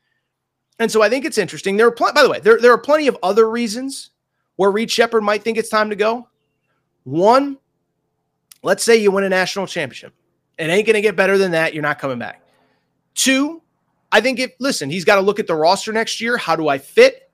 [0.80, 1.78] And so I think it's interesting.
[1.78, 4.12] There are pl- by the way, there, there are plenty of other reasons
[4.60, 6.28] where Reed Sheppard might think it's time to go.
[7.06, 7.58] One,
[8.62, 10.13] let's say you win a national championship.
[10.58, 11.74] It ain't going to get better than that.
[11.74, 12.43] You're not coming back.
[13.15, 13.62] Two,
[14.12, 16.36] I think if listen, he's got to look at the roster next year.
[16.36, 17.32] How do I fit?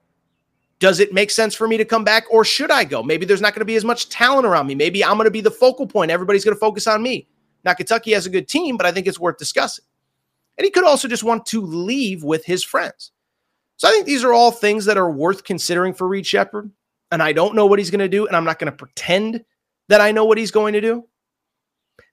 [0.77, 3.01] Does it make sense for me to come back or should I go?
[3.01, 4.75] Maybe there's not going to be as much talent around me.
[4.75, 6.11] Maybe I'm going to be the focal point.
[6.11, 7.27] Everybody's going to focus on me.
[7.63, 9.85] Now, Kentucky has a good team, but I think it's worth discussing.
[10.59, 13.13] And he could also just want to leave with his friends.
[13.77, 16.69] So I think these are all things that are worth considering for Reed Sheppard.
[17.11, 19.43] And I don't know what he's going to do, and I'm not going to pretend
[19.89, 21.07] that I know what he's going to do.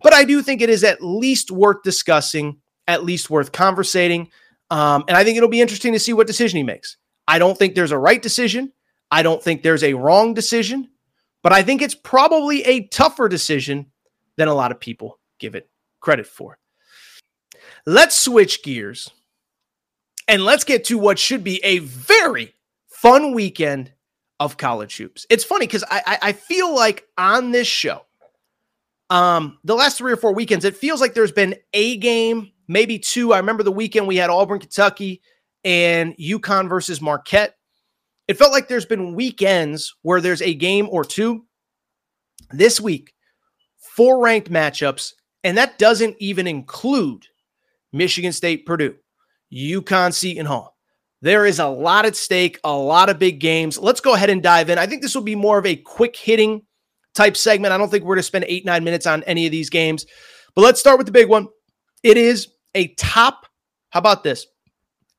[0.03, 4.31] But I do think it is at least worth discussing, at least worth conversating.
[4.71, 6.97] Um, and I think it'll be interesting to see what decision he makes.
[7.27, 8.73] I don't think there's a right decision.
[9.11, 10.89] I don't think there's a wrong decision,
[11.43, 13.87] but I think it's probably a tougher decision
[14.37, 15.69] than a lot of people give it
[16.01, 16.59] credit for.
[17.85, 19.11] Let's switch gears
[20.29, 22.55] and let's get to what should be a very
[22.89, 23.93] fun weekend
[24.45, 25.27] of college hoops.
[25.31, 28.03] It's funny because I, I feel like on this show,
[29.11, 32.99] um, the last three or four weekends, it feels like there's been a game, maybe
[32.99, 33.33] two.
[33.33, 35.23] I remember the weekend we had Auburn, Kentucky,
[35.65, 37.57] and UConn versus Marquette.
[38.29, 41.45] It felt like there's been weekends where there's a game or two.
[42.51, 43.15] This week,
[43.79, 45.13] four ranked matchups,
[45.45, 47.27] and that doesn't even include
[47.93, 48.97] Michigan State, Purdue,
[49.53, 50.72] UConn, Seton Hall.
[51.23, 53.79] There is a lot at stake, a lot of big games.
[53.79, 54.79] Let's go ahead and dive in.
[54.79, 56.63] I think this will be more of a quick hitting
[57.15, 57.73] type segment.
[57.73, 60.05] I don't think we're going to spend eight, nine minutes on any of these games,
[60.57, 61.47] but let's start with the big one.
[62.03, 63.47] It is a top,
[63.91, 64.47] how about this?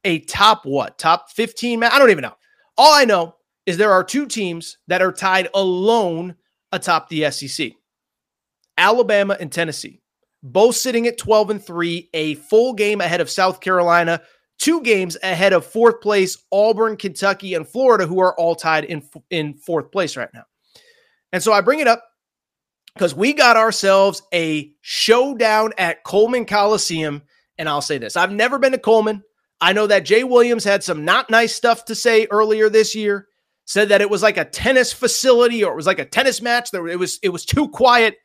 [0.03, 0.97] A top what?
[0.97, 1.81] Top 15?
[1.83, 2.35] I don't even know.
[2.77, 3.35] All I know
[3.65, 6.35] is there are two teams that are tied alone
[6.73, 7.71] atop the SEC
[8.77, 10.01] Alabama and Tennessee,
[10.41, 14.21] both sitting at 12 and 3, a full game ahead of South Carolina,
[14.59, 19.03] two games ahead of fourth place Auburn, Kentucky, and Florida, who are all tied in,
[19.29, 20.45] in fourth place right now.
[21.31, 22.03] And so I bring it up
[22.93, 27.23] because we got ourselves a showdown at Coleman Coliseum.
[27.57, 29.23] And I'll say this I've never been to Coleman.
[29.59, 33.27] I know that Jay Williams had some not nice stuff to say earlier this year.
[33.65, 36.69] Said that it was like a tennis facility or it was like a tennis match.
[36.71, 38.17] There, it was it was too quiet.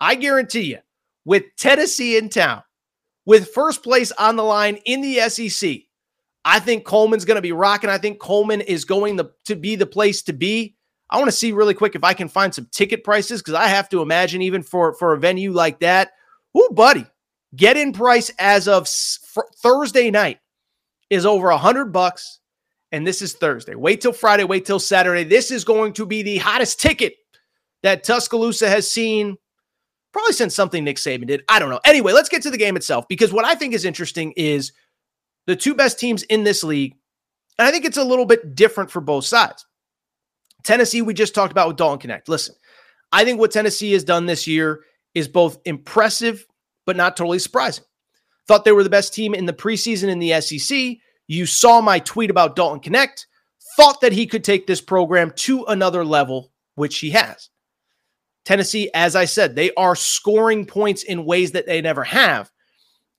[0.00, 0.78] I guarantee you,
[1.24, 2.64] with Tennessee in town,
[3.24, 5.80] with first place on the line in the SEC,
[6.44, 7.90] I think Coleman's going to be rocking.
[7.90, 10.76] I think Coleman is going to, to be the place to be.
[11.08, 13.66] I want to see really quick if I can find some ticket prices because I
[13.66, 16.12] have to imagine even for for a venue like that,
[16.54, 17.06] oh buddy,
[17.54, 20.38] get in price as of Thursday night
[21.10, 22.40] is over a hundred bucks,
[22.92, 23.74] and this is Thursday.
[23.74, 24.44] Wait till Friday.
[24.44, 25.24] Wait till Saturday.
[25.24, 27.14] This is going to be the hottest ticket
[27.82, 29.36] that Tuscaloosa has seen
[30.12, 31.42] probably since something Nick Saban did.
[31.48, 31.80] I don't know.
[31.84, 34.72] Anyway, let's get to the game itself because what I think is interesting is
[35.46, 36.94] the two best teams in this league,
[37.58, 39.66] and I think it's a little bit different for both sides.
[40.62, 42.28] Tennessee, we just talked about with Dalton Knecht.
[42.28, 42.54] Listen,
[43.10, 46.46] I think what Tennessee has done this year is both impressive,
[46.86, 47.84] but not totally surprising.
[48.48, 50.96] Thought they were the best team in the preseason in the SEC.
[51.28, 53.26] You saw my tweet about Dalton Knecht.
[53.76, 57.48] Thought that he could take this program to another level, which he has.
[58.44, 62.50] Tennessee, as I said, they are scoring points in ways that they never have.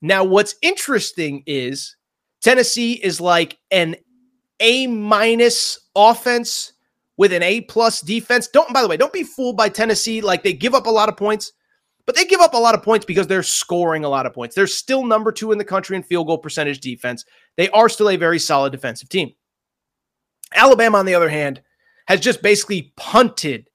[0.01, 1.95] Now, what's interesting is
[2.41, 3.95] Tennessee is like an
[4.59, 6.73] A minus offense
[7.15, 8.47] with an A plus defense.
[8.49, 10.19] Don't, by the way, don't be fooled by Tennessee.
[10.19, 11.53] Like they give up a lot of points,
[12.05, 14.55] but they give up a lot of points because they're scoring a lot of points.
[14.55, 17.23] They're still number two in the country in field goal percentage defense.
[17.55, 19.31] They are still a very solid defensive team.
[20.53, 21.61] Alabama, on the other hand,
[22.07, 23.69] has just basically punted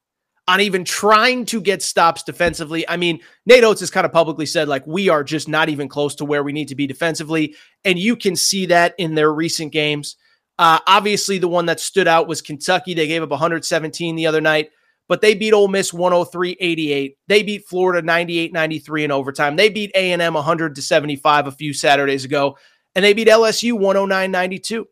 [0.48, 2.88] on even trying to get stops defensively.
[2.88, 5.88] I mean, Nate Oats has kind of publicly said, like, we are just not even
[5.88, 7.54] close to where we need to be defensively.
[7.84, 10.16] And you can see that in their recent games.
[10.58, 12.94] Uh, obviously, the one that stood out was Kentucky.
[12.94, 14.70] They gave up 117 the other night,
[15.06, 17.16] but they beat Ole Miss 103-88.
[17.28, 19.54] They beat Florida 98-93 in overtime.
[19.54, 22.56] They beat A&M 100 to 75 a few Saturdays ago,
[22.94, 24.84] and they beat LSU 109-92.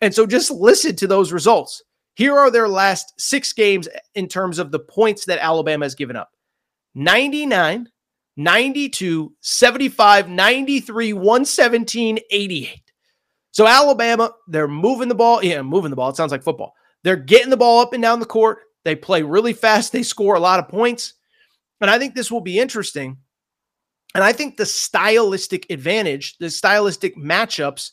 [0.00, 1.82] And so just listen to those results.
[2.16, 6.16] Here are their last six games in terms of the points that Alabama has given
[6.16, 6.30] up
[6.94, 7.90] 99,
[8.38, 12.82] 92, 75, 93, 117, 88.
[13.52, 15.44] So Alabama, they're moving the ball.
[15.44, 16.08] Yeah, moving the ball.
[16.08, 16.74] It sounds like football.
[17.04, 18.60] They're getting the ball up and down the court.
[18.84, 19.92] They play really fast.
[19.92, 21.14] They score a lot of points.
[21.82, 23.18] And I think this will be interesting.
[24.14, 27.90] And I think the stylistic advantage, the stylistic matchups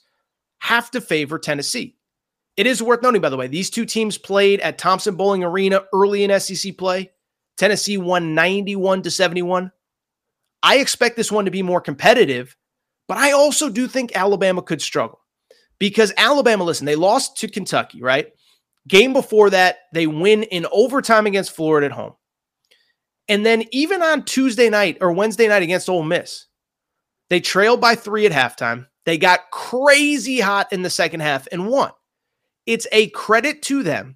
[0.59, 1.97] have to favor Tennessee.
[2.55, 5.83] It is worth noting, by the way, these two teams played at Thompson Boling Arena
[5.93, 7.11] early in SEC play.
[7.57, 9.71] Tennessee won 91 to 71.
[10.61, 12.55] I expect this one to be more competitive,
[13.07, 15.19] but I also do think Alabama could struggle
[15.79, 18.27] because Alabama, listen, they lost to Kentucky, right?
[18.87, 22.13] Game before that, they win in overtime against Florida at home.
[23.27, 26.45] And then even on Tuesday night or Wednesday night against Ole Miss,
[27.29, 28.87] they trailed by three at halftime.
[29.05, 31.91] They got crazy hot in the second half and won.
[32.65, 34.15] It's a credit to them.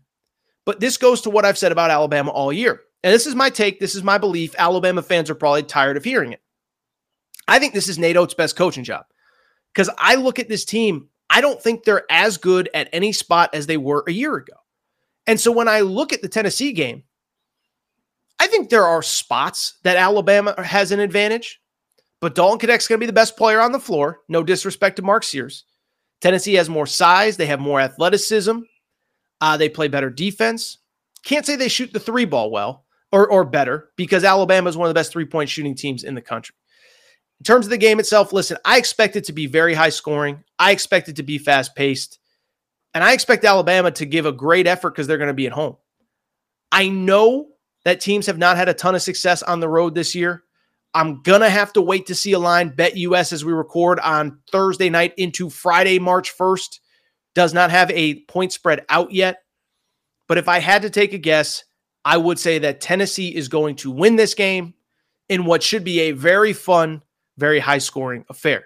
[0.65, 2.81] But this goes to what I've said about Alabama all year.
[3.03, 3.79] And this is my take.
[3.79, 4.55] This is my belief.
[4.57, 6.41] Alabama fans are probably tired of hearing it.
[7.47, 9.05] I think this is Nate Oats' best coaching job
[9.73, 13.49] because I look at this team I don't think they're as good at any spot
[13.53, 14.53] as they were a year ago.
[15.25, 17.03] And so when I look at the Tennessee game,
[18.39, 21.59] I think there are spots that Alabama has an advantage,
[22.21, 24.19] but Dalton Knecht's going to be the best player on the floor.
[24.29, 25.65] No disrespect to Mark Sears.
[26.21, 28.59] Tennessee has more size, they have more athleticism,
[29.41, 30.79] uh, they play better defense.
[31.23, 34.87] Can't say they shoot the three ball well or, or better because Alabama is one
[34.87, 36.55] of the best three point shooting teams in the country.
[37.39, 40.43] In terms of the game itself, listen, I expect it to be very high scoring.
[40.57, 42.19] I expect it to be fast paced.
[42.93, 45.53] And I expect Alabama to give a great effort because they're going to be at
[45.53, 45.77] home.
[46.71, 47.49] I know
[47.85, 50.43] that teams have not had a ton of success on the road this year.
[50.93, 52.71] I'm going to have to wait to see a line.
[52.71, 56.79] BetUS as we record on Thursday night into Friday, March 1st,
[57.35, 59.43] does not have a point spread out yet.
[60.27, 61.63] But if I had to take a guess,
[62.03, 64.73] I would say that Tennessee is going to win this game
[65.29, 67.03] in what should be a very fun,
[67.37, 68.65] very high scoring affair.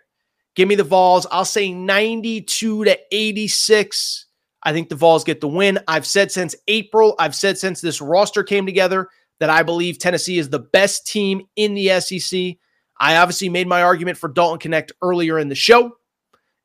[0.56, 1.26] Give me the Vols.
[1.32, 4.26] I'll say 92 to 86.
[4.64, 5.80] I think the Vols get the win.
[5.88, 9.10] I've said since April, I've said since this roster came together
[9.42, 12.58] that I believe Tennessee is the best team in the SEC.
[13.00, 15.98] I obviously made my argument for Dalton Knecht earlier in the show,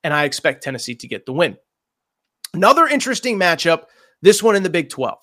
[0.05, 1.57] and I expect Tennessee to get the win.
[2.53, 3.85] Another interesting matchup,
[4.21, 5.17] this one in the Big 12.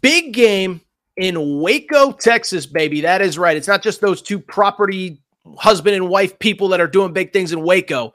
[0.00, 0.80] Big game
[1.16, 3.02] in Waco, Texas, baby.
[3.02, 3.56] That is right.
[3.56, 5.22] It's not just those two property
[5.56, 8.12] husband and wife people that are doing big things in Waco.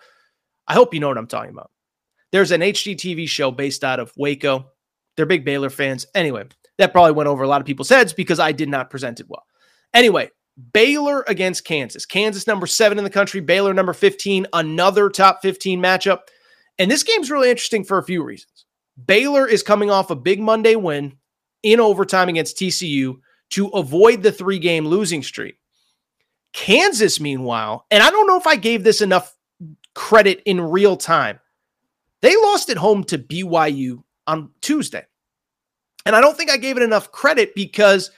[0.67, 1.71] I hope you know what I'm talking about.
[2.33, 4.65] There's an HGTV show based out of Waco.
[5.15, 6.05] They're big Baylor fans.
[6.13, 6.43] Anyway,
[6.77, 9.27] that probably went over a lot of people's heads because I did not present it
[9.29, 9.45] well.
[9.93, 10.31] Anyway,
[10.73, 12.05] Baylor against Kansas.
[12.05, 16.19] Kansas number seven in the country, Baylor number 15, another top 15 matchup.
[16.79, 18.65] And this game's really interesting for a few reasons.
[19.05, 21.17] Baylor is coming off a big Monday win
[21.63, 23.15] in overtime against TCU
[23.51, 25.59] to avoid the three game losing streak.
[26.53, 29.35] Kansas, meanwhile, and I don't know if I gave this enough
[29.95, 31.39] credit in real time,
[32.21, 35.05] they lost at home to BYU on Tuesday.
[36.05, 38.11] And I don't think I gave it enough credit because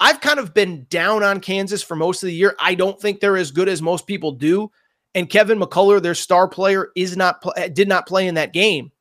[0.00, 2.54] I've kind of been down on Kansas for most of the year.
[2.60, 4.70] I don't think they're as good as most people do.
[5.14, 8.92] And Kevin McCullar, their star player, is not eh, did not play in that game.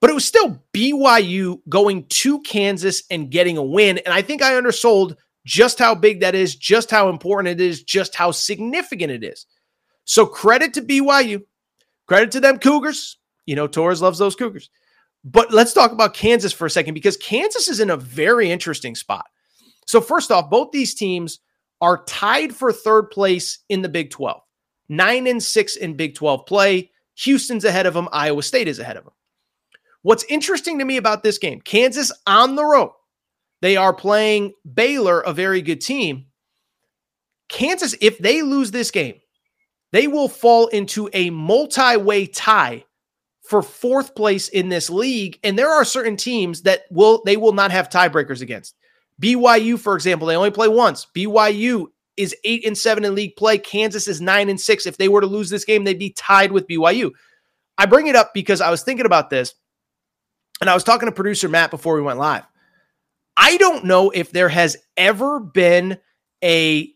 [0.00, 3.98] But it was still BYU going to Kansas and getting a win.
[3.98, 5.16] And I think I undersold
[5.46, 9.46] just how big that is, just how important it is, just how significant it is.
[10.04, 11.42] So credit to BYU,
[12.06, 13.16] credit to them Cougars.
[13.46, 14.68] You know, Torres loves those Cougars.
[15.24, 18.94] But let's talk about Kansas for a second because Kansas is in a very interesting
[18.94, 19.26] spot.
[19.86, 21.40] So, first off, both these teams
[21.80, 24.40] are tied for third place in the Big 12,
[24.88, 26.90] nine and six in Big 12 play.
[27.16, 29.12] Houston's ahead of them, Iowa State is ahead of them.
[30.02, 32.92] What's interesting to me about this game, Kansas on the road,
[33.62, 36.26] they are playing Baylor, a very good team.
[37.48, 39.20] Kansas, if they lose this game,
[39.92, 42.84] they will fall into a multi way tie
[43.44, 45.38] for fourth place in this league.
[45.44, 48.74] And there are certain teams that will they will not have tiebreakers against.
[49.22, 51.06] BYU, for example, they only play once.
[51.14, 51.86] BYU
[52.16, 53.58] is eight and seven in league play.
[53.58, 54.86] Kansas is nine and six.
[54.86, 57.10] If they were to lose this game, they'd be tied with BYU.
[57.76, 59.54] I bring it up because I was thinking about this,
[60.60, 62.44] and I was talking to producer Matt before we went live.
[63.36, 65.98] I don't know if there has ever been
[66.42, 66.92] a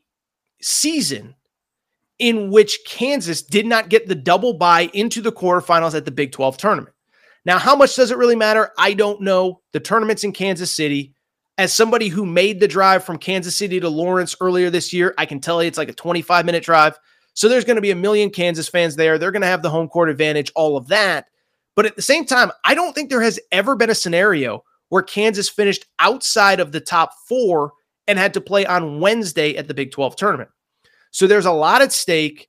[0.62, 1.34] season
[2.18, 6.32] in which Kansas did not get the double bye into the quarterfinals at the Big
[6.32, 6.94] 12 tournament.
[7.44, 8.70] Now, how much does it really matter?
[8.78, 9.60] I don't know.
[9.72, 11.14] The tournament's in Kansas City.
[11.56, 15.26] As somebody who made the drive from Kansas City to Lawrence earlier this year, I
[15.26, 16.98] can tell you it's like a 25 minute drive.
[17.34, 19.18] So there's going to be a million Kansas fans there.
[19.18, 21.26] They're going to have the home court advantage, all of that.
[21.74, 25.02] But at the same time, I don't think there has ever been a scenario where
[25.02, 27.72] Kansas finished outside of the top four
[28.08, 30.50] and had to play on Wednesday at the Big 12 tournament.
[31.10, 32.48] So there's a lot at stake,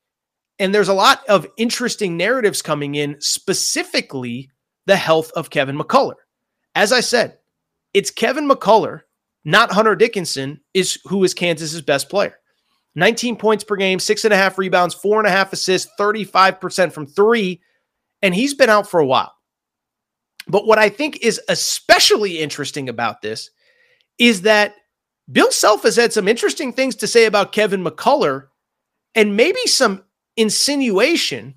[0.57, 4.49] and there's a lot of interesting narratives coming in, specifically
[4.85, 6.15] the health of Kevin McCullar.
[6.75, 7.37] As I said,
[7.93, 9.01] it's Kevin McCullar,
[9.45, 12.35] not Hunter Dickinson, is who is Kansas's best player.
[12.95, 16.91] 19 points per game, six and a half rebounds, four and a half assists, 35%
[16.91, 17.61] from three,
[18.21, 19.33] and he's been out for a while.
[20.47, 23.51] But what I think is especially interesting about this
[24.17, 24.75] is that
[25.31, 28.47] Bill Self has had some interesting things to say about Kevin McCullar
[29.15, 30.03] and maybe some
[30.37, 31.55] insinuation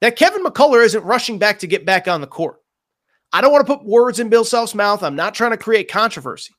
[0.00, 2.56] that Kevin McCullar isn't rushing back to get back on the court.
[3.32, 5.02] I don't want to put words in Bill Self's mouth.
[5.02, 6.54] I'm not trying to create controversy.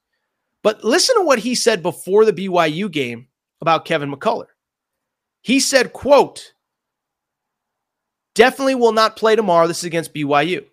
[0.63, 3.27] But listen to what he said before the BYU game
[3.61, 4.47] about Kevin McCullar.
[5.41, 6.53] He said, quote,
[8.35, 9.67] definitely will not play tomorrow.
[9.67, 10.65] This is against BYU.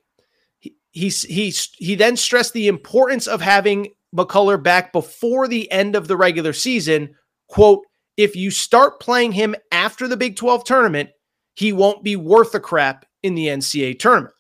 [0.58, 5.96] He, he, he, he then stressed the importance of having McCullar back before the end
[5.96, 7.14] of the regular season.
[7.48, 7.84] Quote,
[8.16, 11.10] if you start playing him after the Big 12 tournament,
[11.54, 14.34] he won't be worth a crap in the NCAA tournament.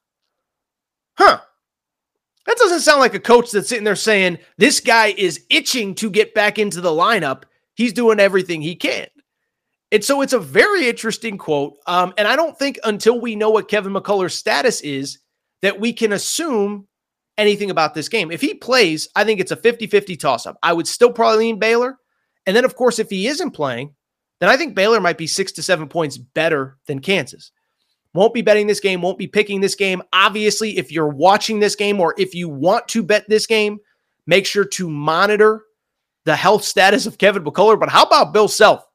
[1.16, 1.40] Huh.
[2.46, 6.10] That doesn't sound like a coach that's sitting there saying, this guy is itching to
[6.10, 7.44] get back into the lineup.
[7.74, 9.06] He's doing everything he can.
[9.90, 11.76] And so it's a very interesting quote.
[11.86, 15.20] Um, and I don't think until we know what Kevin McCullar's status is
[15.62, 16.86] that we can assume
[17.38, 18.30] anything about this game.
[18.30, 20.58] If he plays, I think it's a 50 50 toss up.
[20.62, 21.98] I would still probably lean Baylor.
[22.46, 23.94] And then, of course, if he isn't playing,
[24.40, 27.52] then I think Baylor might be six to seven points better than Kansas.
[28.12, 30.02] Won't be betting this game, won't be picking this game.
[30.12, 33.78] Obviously, if you're watching this game or if you want to bet this game,
[34.26, 35.64] make sure to monitor
[36.24, 37.78] the health status of Kevin McCullar.
[37.78, 38.86] But how about Bill Self?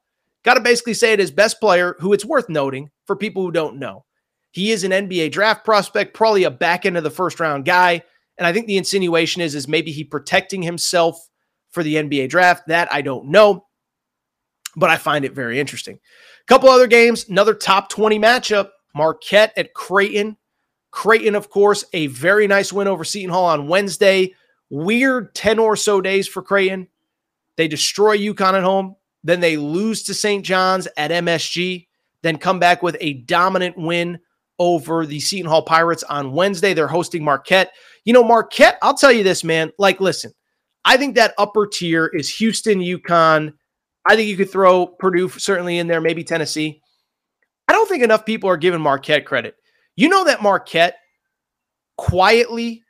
[0.42, 3.52] Got to basically say it his best player, who it's worth noting for people who
[3.52, 4.04] don't know.
[4.52, 8.02] He is an NBA draft prospect, probably a back end of the first round guy.
[8.38, 11.28] And I think the insinuation is, is maybe he protecting himself
[11.70, 12.66] for the NBA draft.
[12.68, 13.66] That I don't know,
[14.76, 15.96] but I find it very interesting.
[15.96, 20.36] A couple other games, another top 20 matchup Marquette at Creighton.
[20.90, 24.34] Creighton, of course, a very nice win over Seton Hall on Wednesday.
[24.70, 26.88] Weird 10 or so days for Creighton.
[27.56, 28.96] They destroy UConn at home.
[29.22, 30.44] Then they lose to St.
[30.44, 31.86] John's at MSG.
[32.22, 34.18] Then come back with a dominant win
[34.58, 36.74] over the Seton Hall Pirates on Wednesday.
[36.74, 37.72] They're hosting Marquette.
[38.04, 39.72] You know, Marquette, I'll tell you this, man.
[39.78, 40.32] Like, listen,
[40.84, 43.52] I think that upper tier is Houston, UConn.
[44.08, 46.80] I think you could throw Purdue certainly in there, maybe Tennessee.
[47.68, 49.56] I don't think enough people are giving Marquette credit.
[49.96, 50.96] You know that Marquette
[51.96, 52.82] quietly,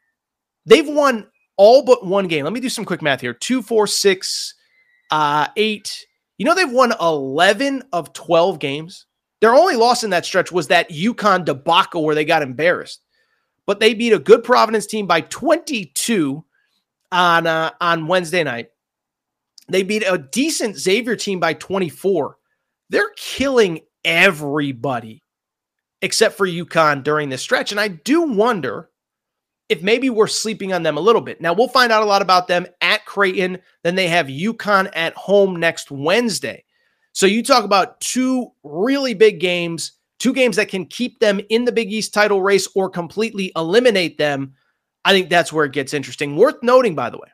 [0.66, 1.26] they've won
[1.56, 2.44] all but one game.
[2.44, 4.54] Let me do some quick math here two, four, six,
[5.10, 6.06] uh, eight.
[6.38, 9.04] You know, they've won 11 of 12 games.
[9.40, 13.02] Their only loss in that stretch was that UConn debacle where they got embarrassed.
[13.66, 16.44] But they beat a good Providence team by 22
[17.12, 18.70] on uh, on Wednesday night.
[19.68, 22.36] They beat a decent Xavier team by 24.
[22.88, 25.22] They're killing everybody
[26.02, 27.70] except for UConn during this stretch.
[27.70, 28.90] And I do wonder
[29.68, 31.40] if maybe we're sleeping on them a little bit.
[31.40, 33.58] Now, we'll find out a lot about them at Creighton.
[33.84, 36.64] Then they have UConn at home next Wednesday.
[37.12, 41.64] So you talk about two really big games, two games that can keep them in
[41.64, 44.54] the Big East title race or completely eliminate them.
[45.04, 46.36] I think that's where it gets interesting.
[46.36, 47.28] Worth noting, by the way,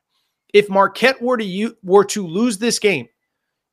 [0.52, 3.08] if Marquette were to were to lose this game,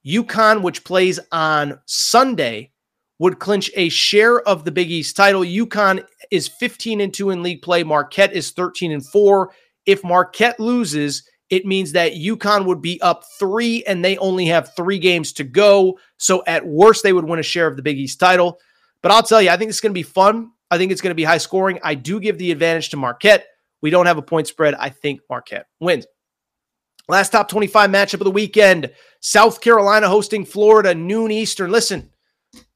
[0.05, 2.71] UConn, which plays on Sunday,
[3.19, 5.41] would clinch a share of the Big East title.
[5.41, 7.83] UConn is 15 and 2 in league play.
[7.83, 9.51] Marquette is 13 and 4.
[9.85, 14.75] If Marquette loses, it means that UConn would be up three and they only have
[14.75, 15.99] three games to go.
[16.17, 18.59] So at worst, they would win a share of the Big East title.
[19.01, 20.51] But I'll tell you, I think it's going to be fun.
[20.71, 21.79] I think it's going to be high scoring.
[21.83, 23.45] I do give the advantage to Marquette.
[23.83, 24.73] We don't have a point spread.
[24.75, 26.07] I think Marquette wins.
[27.09, 31.69] Last top 25 matchup of the weekend South Carolina hosting Florida, noon Eastern.
[31.69, 32.09] Listen,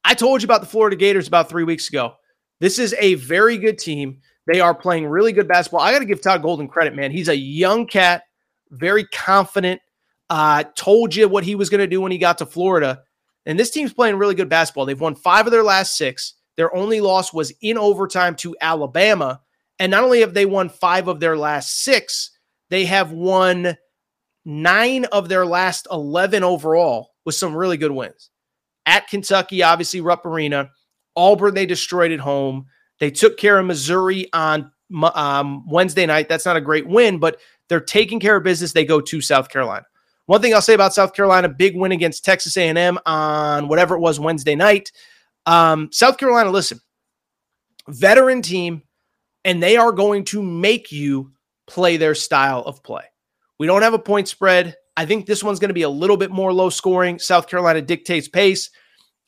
[0.03, 2.15] I told you about the Florida Gators about three weeks ago.
[2.59, 4.19] This is a very good team.
[4.47, 5.79] They are playing really good basketball.
[5.79, 7.11] I got to give Todd Golden credit, man.
[7.11, 8.23] He's a young cat,
[8.69, 9.81] very confident.
[10.29, 13.01] Uh, told you what he was going to do when he got to Florida.
[13.45, 14.85] And this team's playing really good basketball.
[14.85, 16.33] They've won five of their last six.
[16.57, 19.39] Their only loss was in overtime to Alabama.
[19.79, 22.31] And not only have they won five of their last six,
[22.69, 23.77] they have won
[24.45, 28.31] nine of their last 11 overall with some really good wins
[28.87, 30.71] at Kentucky, obviously Rupp Arena.
[31.15, 32.65] Auburn, they destroyed at home.
[32.99, 34.71] They took care of Missouri on
[35.13, 36.29] um, Wednesday night.
[36.29, 38.71] That's not a great win, but they're taking care of business.
[38.71, 39.85] They go to South Carolina.
[40.25, 43.99] One thing I'll say about South Carolina: big win against Texas A&M on whatever it
[43.99, 44.91] was Wednesday night.
[45.45, 46.79] Um, South Carolina, listen,
[47.87, 48.83] veteran team,
[49.47, 51.31] and they are going to make you
[51.67, 53.05] play their style of play.
[53.57, 54.75] We don't have a point spread.
[54.97, 57.17] I think this one's going to be a little bit more low scoring.
[57.17, 58.69] South Carolina dictates pace.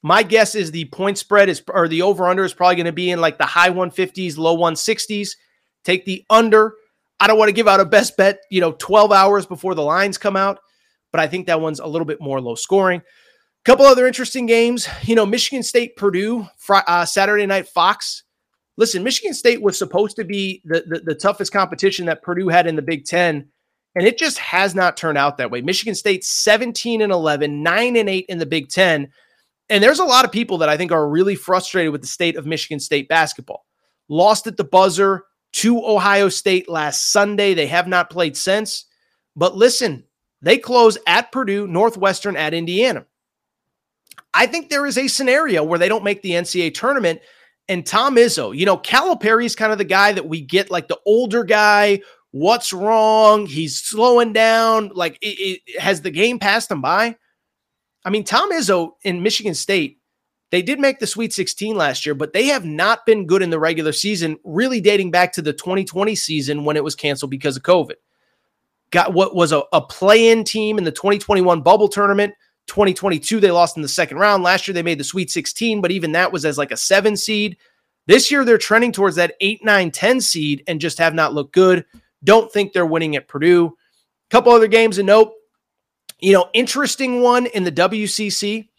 [0.03, 2.91] My guess is the point spread is or the over under is probably going to
[2.91, 5.29] be in like the high 150s, low 160s.
[5.85, 6.73] Take the under.
[7.21, 9.83] I don't want to give out a best bet, you know, 12 hours before the
[9.83, 10.59] lines come out,
[11.11, 13.01] but I think that one's a little bit more low scoring.
[13.65, 18.23] Couple other interesting games, you know, Michigan State, Purdue, uh, Saturday Night Fox.
[18.79, 22.65] Listen, Michigan State was supposed to be the, the the toughest competition that Purdue had
[22.65, 23.49] in the Big Ten
[23.95, 25.61] and it just has not turned out that way.
[25.61, 29.11] Michigan State 17 and 11, 9 and 8 in the Big 10.
[29.69, 32.35] And there's a lot of people that I think are really frustrated with the state
[32.35, 33.65] of Michigan State basketball.
[34.07, 37.53] Lost at the buzzer to Ohio State last Sunday.
[37.53, 38.85] They have not played since.
[39.35, 40.05] But listen,
[40.41, 43.05] they close at Purdue, Northwestern at Indiana.
[44.33, 47.21] I think there is a scenario where they don't make the NCAA tournament.
[47.69, 50.89] And Tom Izzo, you know, Calipari is kind of the guy that we get, like
[50.89, 52.01] the older guy
[52.31, 53.47] What's wrong?
[53.47, 54.91] He's slowing down.
[54.93, 57.15] Like, it, it, has the game passed him by?
[58.05, 59.97] I mean, Tom Izzo in Michigan State,
[60.51, 63.49] they did make the Sweet 16 last year, but they have not been good in
[63.49, 67.57] the regular season, really dating back to the 2020 season when it was canceled because
[67.57, 67.95] of COVID.
[68.91, 72.33] Got what was a, a play in team in the 2021 bubble tournament.
[72.69, 74.43] 2022, they lost in the second round.
[74.43, 77.17] Last year, they made the Sweet 16, but even that was as like a seven
[77.17, 77.57] seed.
[78.07, 81.53] This year, they're trending towards that 8, 9, 10 seed and just have not looked
[81.53, 81.85] good.
[82.23, 83.75] Don't think they're winning at Purdue.
[84.29, 85.33] Couple other games to note.
[86.19, 88.69] You know, interesting one in the WCC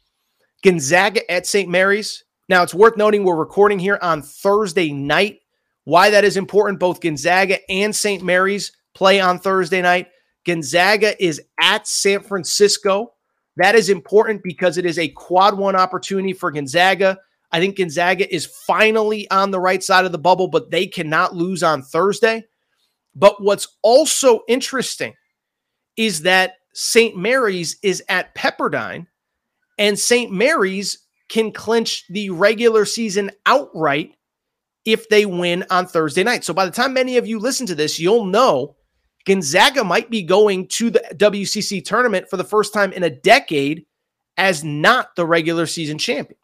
[0.62, 1.68] Gonzaga at St.
[1.68, 2.24] Mary's.
[2.48, 5.40] Now, it's worth noting we're recording here on Thursday night.
[5.84, 8.22] Why that is important, both Gonzaga and St.
[8.22, 10.08] Mary's play on Thursday night.
[10.44, 13.12] Gonzaga is at San Francisco.
[13.60, 17.18] That is important because it is a quad one opportunity for Gonzaga.
[17.52, 21.36] I think Gonzaga is finally on the right side of the bubble, but they cannot
[21.36, 22.46] lose on Thursday.
[23.14, 25.12] But what's also interesting
[25.98, 27.14] is that St.
[27.18, 29.06] Mary's is at Pepperdine,
[29.76, 30.32] and St.
[30.32, 34.14] Mary's can clinch the regular season outright
[34.86, 36.44] if they win on Thursday night.
[36.44, 38.76] So by the time many of you listen to this, you'll know
[39.26, 43.84] Gonzaga might be going to the WCC tournament for the first time in a decade
[44.36, 46.38] as not the regular season champion.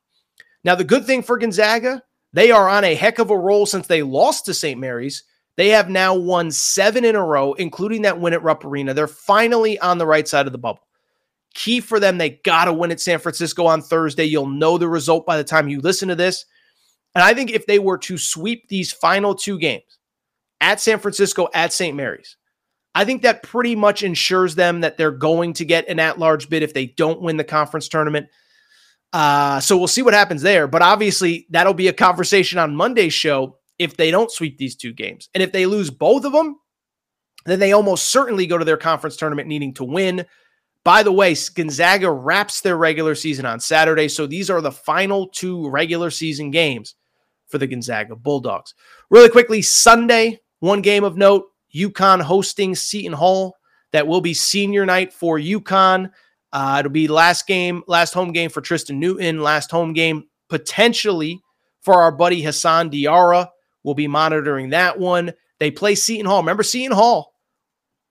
[0.64, 2.02] Now, the good thing for Gonzaga,
[2.32, 4.78] they are on a heck of a roll since they lost to St.
[4.78, 5.24] Mary's.
[5.56, 8.92] They have now won seven in a row, including that win at Rupp Arena.
[8.92, 10.86] They're finally on the right side of the bubble.
[11.54, 14.24] Key for them, they got to win at San Francisco on Thursday.
[14.24, 16.44] You'll know the result by the time you listen to this.
[17.14, 19.98] And I think if they were to sweep these final two games
[20.60, 21.96] at San Francisco, at St.
[21.96, 22.36] Mary's,
[22.96, 26.48] I think that pretty much ensures them that they're going to get an at large
[26.48, 28.28] bid if they don't win the conference tournament.
[29.12, 30.66] Uh, so we'll see what happens there.
[30.66, 34.94] But obviously, that'll be a conversation on Monday's show if they don't sweep these two
[34.94, 35.28] games.
[35.34, 36.56] And if they lose both of them,
[37.44, 40.24] then they almost certainly go to their conference tournament needing to win.
[40.82, 44.08] By the way, Gonzaga wraps their regular season on Saturday.
[44.08, 46.94] So these are the final two regular season games
[47.48, 48.72] for the Gonzaga Bulldogs.
[49.10, 51.44] Really quickly, Sunday, one game of note
[51.76, 53.56] UConn hosting Seton Hall.
[53.92, 56.10] That will be senior night for UConn.
[56.52, 61.40] Uh, it'll be last game, last home game for Tristan Newton, last home game potentially
[61.82, 63.48] for our buddy Hassan Diarra.
[63.84, 65.32] We'll be monitoring that one.
[65.58, 66.40] They play Seton Hall.
[66.40, 67.32] Remember Seton Hall?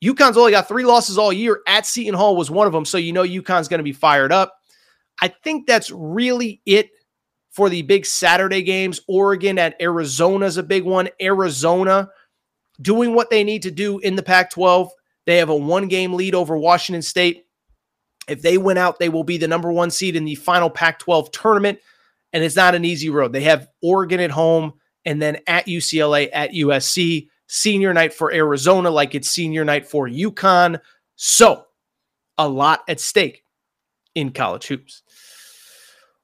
[0.04, 1.62] UConn's only got three losses all year.
[1.68, 2.86] At Seton Hall was one of them.
[2.86, 4.54] So you know UConn's going to be fired up.
[5.22, 6.90] I think that's really it
[7.52, 9.00] for the big Saturday games.
[9.08, 11.10] Oregon at Arizona is a big one.
[11.22, 12.10] Arizona
[12.82, 14.92] doing what they need to do in the Pac 12.
[15.26, 17.46] They have a one game lead over Washington State.
[18.28, 21.00] If they win out, they will be the number one seed in the final Pac
[21.00, 21.80] 12 tournament.
[22.34, 23.34] And it's not an easy road.
[23.34, 24.74] They have Oregon at home
[25.06, 27.30] and then at UCLA, at USC.
[27.48, 30.80] Senior night for Arizona, like it's senior night for UConn.
[31.16, 31.66] So,
[32.40, 33.44] a lot at stake
[34.16, 35.04] in college hoops.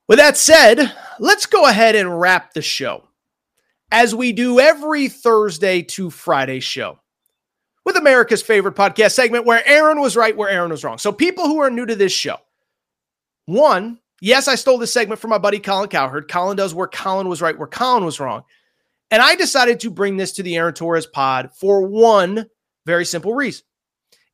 [0.08, 3.08] With that said, let's go ahead and wrap the show
[3.92, 7.00] as we do every Thursday to Friday show
[7.86, 10.98] with America's favorite podcast segment where Aaron was right, where Aaron was wrong.
[10.98, 12.38] So, people who are new to this show,
[13.46, 16.30] one, yes, I stole this segment from my buddy Colin Cowherd.
[16.30, 18.44] Colin does where Colin was right, where Colin was wrong.
[19.10, 22.46] And I decided to bring this to the Aaron Torres pod for one
[22.86, 23.66] very simple reason.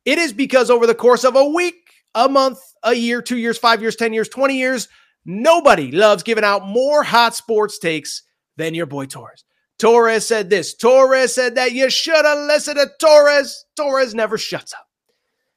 [0.04, 1.74] It is because over the course of a week,
[2.14, 4.88] a month, a year, two years, five years, 10 years, 20 years,
[5.30, 8.22] Nobody loves giving out more hot sports takes
[8.56, 9.44] than your boy Torres.
[9.78, 10.74] Torres said this.
[10.74, 11.72] Torres said that.
[11.72, 13.64] You should have listened to Torres.
[13.76, 14.86] Torres never shuts up.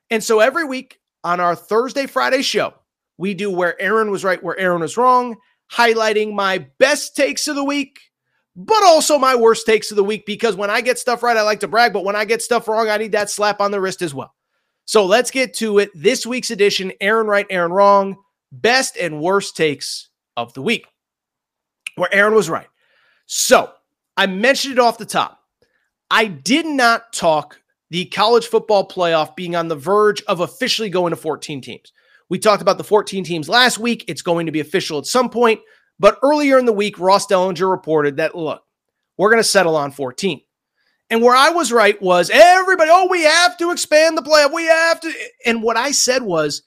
[0.10, 2.74] And so every week on our Thursday, Friday show,
[3.18, 5.38] we do where Aaron was right, where Aaron was wrong,
[5.72, 8.00] highlighting my best takes of the week,
[8.56, 10.26] but also my worst takes of the week.
[10.26, 12.68] Because when I get stuff right, I like to brag, but when I get stuff
[12.68, 14.34] wrong, I need that slap on the wrist as well.
[14.86, 15.90] So let's get to it.
[15.96, 18.18] This week's edition Aaron right, Aaron wrong
[18.52, 20.86] best and worst takes of the week,
[21.96, 22.68] where Aaron was right.
[23.26, 23.72] So
[24.18, 25.40] I mentioned it off the top.
[26.10, 31.12] I did not talk the college football playoff being on the verge of officially going
[31.12, 31.92] to 14 teams.
[32.30, 34.06] We talked about the 14 teams last week.
[34.08, 35.60] It's going to be official at some point.
[36.00, 38.64] But earlier in the week, Ross Dellenger reported that, look,
[39.18, 40.42] we're going to settle on 14.
[41.10, 44.54] And where I was right was everybody, oh, we have to expand the playoff.
[44.54, 45.14] We have to.
[45.46, 46.64] And what I said was,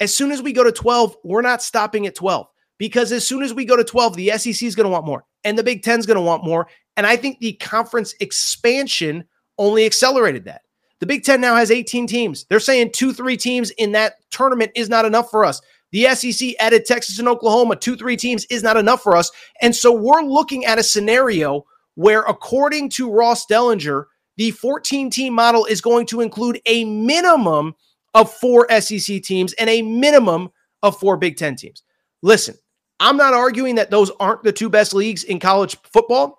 [0.00, 2.46] as soon as we go to 12, we're not stopping at 12
[2.82, 5.24] because as soon as we go to 12, the SEC is going to want more
[5.44, 6.66] and the Big 10 is going to want more.
[6.96, 9.22] And I think the conference expansion
[9.56, 10.62] only accelerated that.
[10.98, 12.44] The Big 10 now has 18 teams.
[12.50, 15.60] They're saying two, three teams in that tournament is not enough for us.
[15.92, 19.30] The SEC added Texas and Oklahoma, two, three teams is not enough for us.
[19.60, 21.64] And so we're looking at a scenario
[21.94, 24.06] where, according to Ross Dellenger,
[24.38, 27.76] the 14 team model is going to include a minimum
[28.14, 30.50] of four SEC teams and a minimum
[30.82, 31.84] of four Big Ten teams.
[32.22, 32.56] Listen,
[33.02, 36.38] I'm not arguing that those aren't the two best leagues in college football.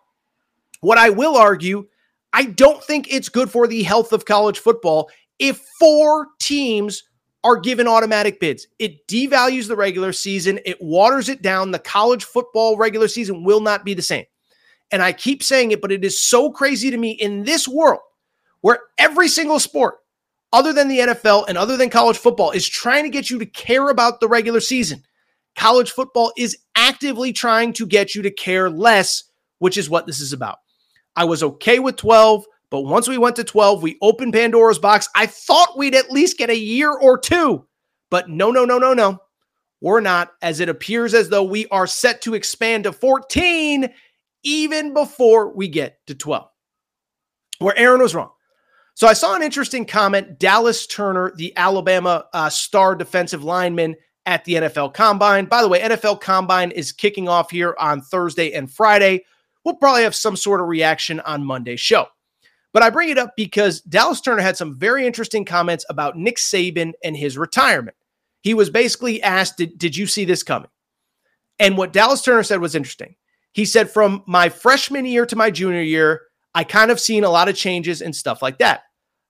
[0.80, 1.88] What I will argue,
[2.32, 5.10] I don't think it's good for the health of college football
[5.40, 7.04] if four teams
[7.44, 8.68] are given automatic bids.
[8.80, 11.72] It devalues the regular season, it waters it down.
[11.72, 14.24] The college football regular season will not be the same.
[14.90, 18.00] And I keep saying it, but it is so crazy to me in this world
[18.62, 19.96] where every single sport
[20.54, 23.46] other than the NFL and other than college football is trying to get you to
[23.46, 25.04] care about the regular season.
[25.56, 29.24] College football is actively trying to get you to care less,
[29.60, 30.58] which is what this is about.
[31.16, 35.08] I was okay with 12, but once we went to 12, we opened Pandora's box.
[35.16, 37.66] I thought we'd at least get a year or two,
[38.10, 39.20] but no, no, no, no, no.
[39.80, 43.90] We're not, as it appears as though we are set to expand to 14
[44.44, 46.48] even before we get to 12.
[47.60, 48.32] Where Aaron was wrong.
[48.96, 50.40] So I saw an interesting comment.
[50.40, 53.96] Dallas Turner, the Alabama uh, star defensive lineman
[54.26, 55.46] at the NFL Combine.
[55.46, 59.26] By the way, NFL Combine is kicking off here on Thursday and Friday.
[59.64, 62.08] We'll probably have some sort of reaction on Monday's show.
[62.74, 66.38] But I bring it up because Dallas Turner had some very interesting comments about Nick
[66.38, 67.96] Saban and his retirement.
[68.42, 70.70] He was basically asked, Did, did you see this coming?
[71.60, 73.16] And what Dallas Turner said was interesting.
[73.52, 76.22] He said, From my freshman year to my junior year,
[76.56, 78.84] I kind of seen a lot of changes and stuff like that.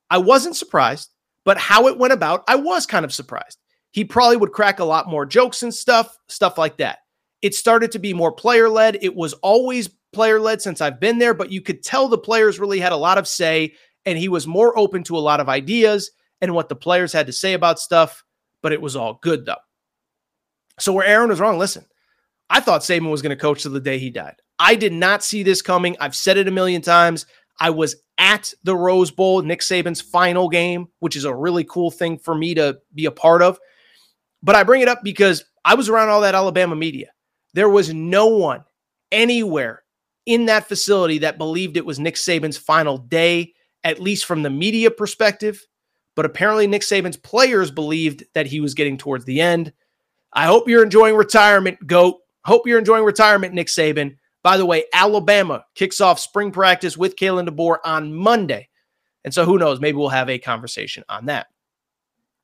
[0.10, 1.10] I wasn't surprised,
[1.44, 3.58] but how it went about, I was kind of surprised.
[3.94, 7.00] He probably would crack a lot more jokes and stuff, stuff like that.
[7.44, 8.98] It started to be more player led.
[9.04, 12.60] It was always player led since I've been there, but you could tell the players
[12.60, 13.74] really had a lot of say
[14.06, 16.10] and he was more open to a lot of ideas
[16.42, 18.24] and what the players had to say about stuff,
[18.64, 19.56] but it was all good though.
[20.80, 21.86] So where Aaron was wrong, listen,
[22.50, 24.36] I thought Saban was going to coach to the day he died.
[24.58, 25.96] I did not see this coming.
[26.00, 27.28] I've said it a million times.
[27.60, 31.92] I was at the Rose Bowl, Nick Saban's final game, which is a really cool
[31.92, 33.60] thing for me to be a part of.
[34.44, 37.08] But I bring it up because I was around all that Alabama media.
[37.54, 38.64] There was no one
[39.12, 39.84] anywhere
[40.26, 44.50] in that facility that believed it was Nick Saban's final day, at least from the
[44.50, 45.66] media perspective.
[46.16, 49.74] But apparently, Nick Saban's players believed that he was getting towards the end.
[50.34, 52.20] I hope you're enjoying retirement, GOAT.
[52.46, 54.18] Hope you're enjoying retirement, Nick Saban.
[54.44, 58.68] By the way, Alabama kicks off spring practice with Kalen DeBoer on Monday.
[59.24, 59.80] And so who knows?
[59.80, 61.48] Maybe we'll have a conversation on that.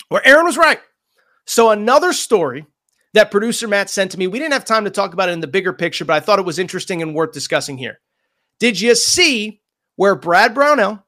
[0.07, 0.79] Where Aaron was right.
[1.49, 2.67] So another story
[3.15, 5.39] that producer Matt sent to me, we didn't have time to talk about it in
[5.39, 8.01] the bigger picture, but I thought it was interesting and worth discussing here.
[8.59, 9.63] Did you see
[9.95, 11.03] where Brad Brownell,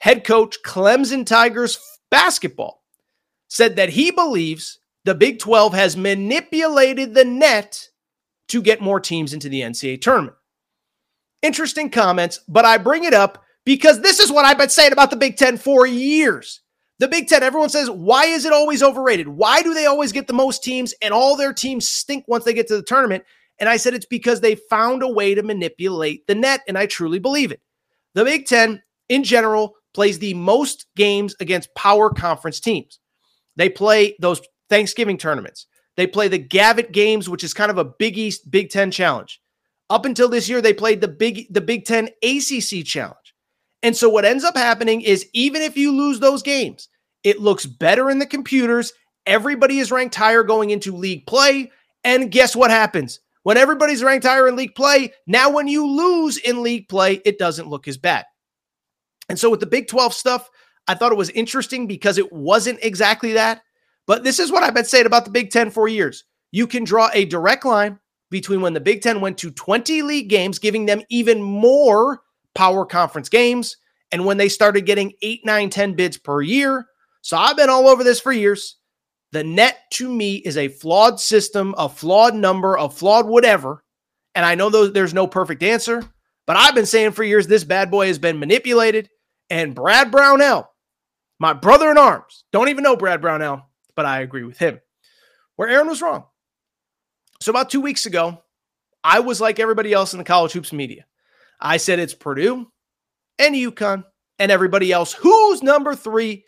[0.00, 1.78] head coach Clemson Tigers
[2.10, 2.82] basketball,
[3.46, 7.90] said that he believes the Big 12 has manipulated the net
[8.48, 10.36] to get more teams into the NCAA tournament.
[11.40, 15.10] Interesting comments, but I bring it up because this is what I've been saying about
[15.10, 16.62] the Big Ten for years.
[17.00, 19.28] The Big Ten, everyone says, why is it always overrated?
[19.28, 22.54] Why do they always get the most teams and all their teams stink once they
[22.54, 23.24] get to the tournament?
[23.58, 26.86] And I said it's because they found a way to manipulate the net, and I
[26.86, 27.60] truly believe it.
[28.14, 33.00] The Big Ten, in general, plays the most games against power conference teams.
[33.56, 35.66] They play those Thanksgiving tournaments.
[35.96, 39.40] They play the Gavitt games, which is kind of a Big East Big Ten challenge.
[39.90, 43.23] Up until this year, they played the Big the Big Ten ACC challenge.
[43.84, 46.88] And so what ends up happening is even if you lose those games,
[47.22, 48.94] it looks better in the computers.
[49.26, 51.70] Everybody is ranked higher going into league play.
[52.02, 53.20] And guess what happens?
[53.42, 57.38] When everybody's ranked higher in league play, now when you lose in league play, it
[57.38, 58.24] doesn't look as bad.
[59.28, 60.48] And so with the Big 12 stuff,
[60.88, 63.60] I thought it was interesting because it wasn't exactly that.
[64.06, 66.24] But this is what I've been saying about the Big Ten for years.
[66.52, 67.98] You can draw a direct line
[68.30, 72.22] between when the Big Ten went to 20 league games, giving them even more
[72.54, 73.76] power conference games,
[74.12, 76.86] and when they started getting 8, 9, 10 bids per year.
[77.22, 78.76] So I've been all over this for years.
[79.32, 83.82] The net to me is a flawed system, a flawed number, a flawed whatever.
[84.34, 86.02] And I know there's no perfect answer,
[86.46, 89.10] but I've been saying for years this bad boy has been manipulated.
[89.50, 90.70] And Brad Brownell,
[91.38, 94.80] my brother in arms, don't even know Brad Brownell, but I agree with him.
[95.56, 96.24] Where Aaron was wrong.
[97.40, 98.42] So about two weeks ago,
[99.02, 101.04] I was like everybody else in the college hoops media.
[101.60, 102.66] I said it's Purdue
[103.38, 104.04] and UConn
[104.38, 105.12] and everybody else.
[105.12, 106.44] Who's number three?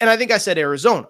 [0.00, 1.08] And I think I said Arizona.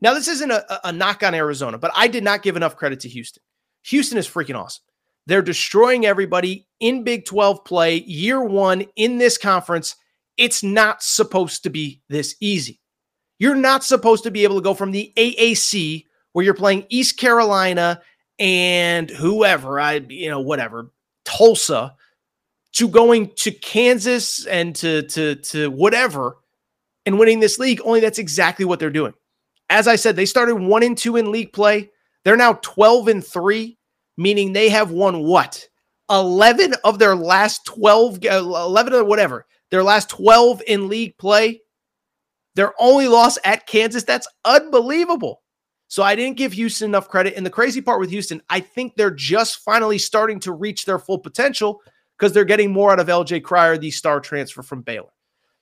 [0.00, 3.00] Now, this isn't a, a knock on Arizona, but I did not give enough credit
[3.00, 3.42] to Houston.
[3.84, 4.82] Houston is freaking awesome.
[5.26, 9.96] They're destroying everybody in Big 12 play, year one in this conference.
[10.36, 12.80] It's not supposed to be this easy.
[13.38, 17.18] You're not supposed to be able to go from the AAC where you're playing East
[17.18, 18.00] Carolina
[18.38, 20.92] and whoever, I you know whatever,
[21.24, 21.94] Tulsa
[22.76, 26.38] to going to Kansas and to to to whatever
[27.04, 27.80] and winning this league.
[27.84, 29.14] Only that's exactly what they're doing.
[29.68, 31.90] As I said, they started 1 and 2 in league play.
[32.24, 33.76] They're now 12 and 3,
[34.16, 35.66] meaning they have won what?
[36.08, 39.46] 11 of their last 12 uh, 11 or whatever.
[39.70, 41.62] Their last 12 in league play
[42.56, 45.42] their only loss at Kansas, that's unbelievable.
[45.88, 47.34] So I didn't give Houston enough credit.
[47.36, 50.98] And the crazy part with Houston, I think they're just finally starting to reach their
[50.98, 51.82] full potential
[52.18, 55.10] because they're getting more out of LJ Cryer, the star transfer from Baylor.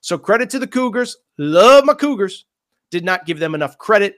[0.01, 1.17] So credit to the Cougars.
[1.37, 2.45] Love my Cougars.
[2.91, 4.15] Did not give them enough credit.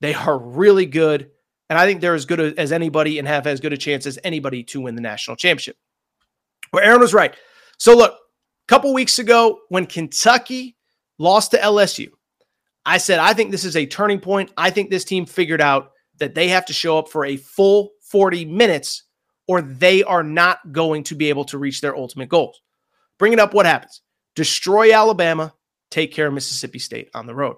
[0.00, 1.30] They are really good.
[1.68, 4.18] And I think they're as good as anybody and have as good a chance as
[4.24, 5.76] anybody to win the national championship.
[6.70, 7.34] Where Aaron was right.
[7.78, 10.76] So look, a couple weeks ago when Kentucky
[11.18, 12.10] lost to LSU,
[12.84, 14.52] I said, I think this is a turning point.
[14.56, 17.90] I think this team figured out that they have to show up for a full
[18.10, 19.02] 40 minutes
[19.48, 22.60] or they are not going to be able to reach their ultimate goals.
[23.18, 24.02] Bring it up what happens
[24.34, 25.52] destroy Alabama,
[25.90, 27.56] take care of Mississippi State on the road.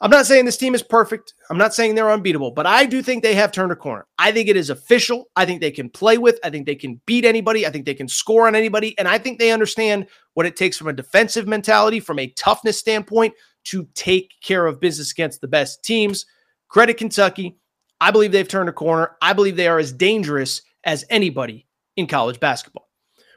[0.00, 1.34] I'm not saying this team is perfect.
[1.50, 4.06] I'm not saying they're unbeatable, but I do think they have turned a corner.
[4.18, 5.30] I think it is official.
[5.36, 6.38] I think they can play with.
[6.44, 7.66] I think they can beat anybody.
[7.66, 8.98] I think they can score on anybody.
[8.98, 12.78] And I think they understand what it takes from a defensive mentality, from a toughness
[12.78, 16.26] standpoint, to take care of business against the best teams.
[16.68, 17.56] Credit Kentucky.
[18.00, 19.16] I believe they've turned a corner.
[19.22, 21.66] I believe they are as dangerous as anybody
[21.96, 22.88] in college basketball.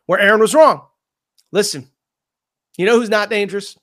[0.06, 0.86] Where Aaron was wrong.
[1.52, 1.90] Listen,
[2.78, 3.78] you know who's not dangerous?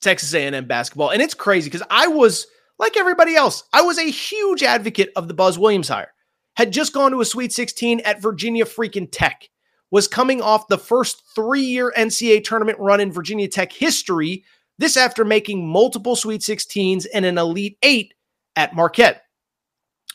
[0.00, 1.10] Texas A&M basketball.
[1.10, 2.46] And it's crazy because I was
[2.78, 6.12] like everybody else, I was a huge advocate of the Buzz Williams hire.
[6.56, 9.48] Had just gone to a Sweet 16 at Virginia freaking Tech.
[9.90, 14.44] Was coming off the first 3-year NCAA tournament run in Virginia Tech history.
[14.78, 18.14] This after making multiple Sweet 16s and an Elite 8
[18.56, 19.24] at Marquette.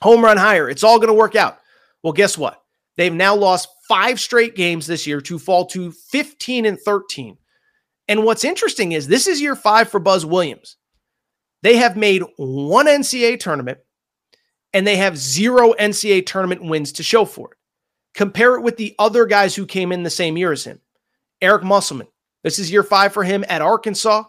[0.02, 0.70] Home run hire.
[0.70, 1.60] It's all going to work out.
[2.04, 2.62] Well, guess what?
[2.98, 7.38] They've now lost 5 straight games this year to fall to 15 and 13
[8.08, 10.78] and what's interesting is this is year five for Buzz Williams.
[11.64, 13.80] They have made one NCAA tournament
[14.74, 17.58] and they have zero NCAA tournament wins to show for it.
[18.14, 20.80] Compare it with the other guys who came in the same year as him.
[21.42, 22.08] Eric Musselman.
[22.44, 24.24] This is year five for him at Arkansas.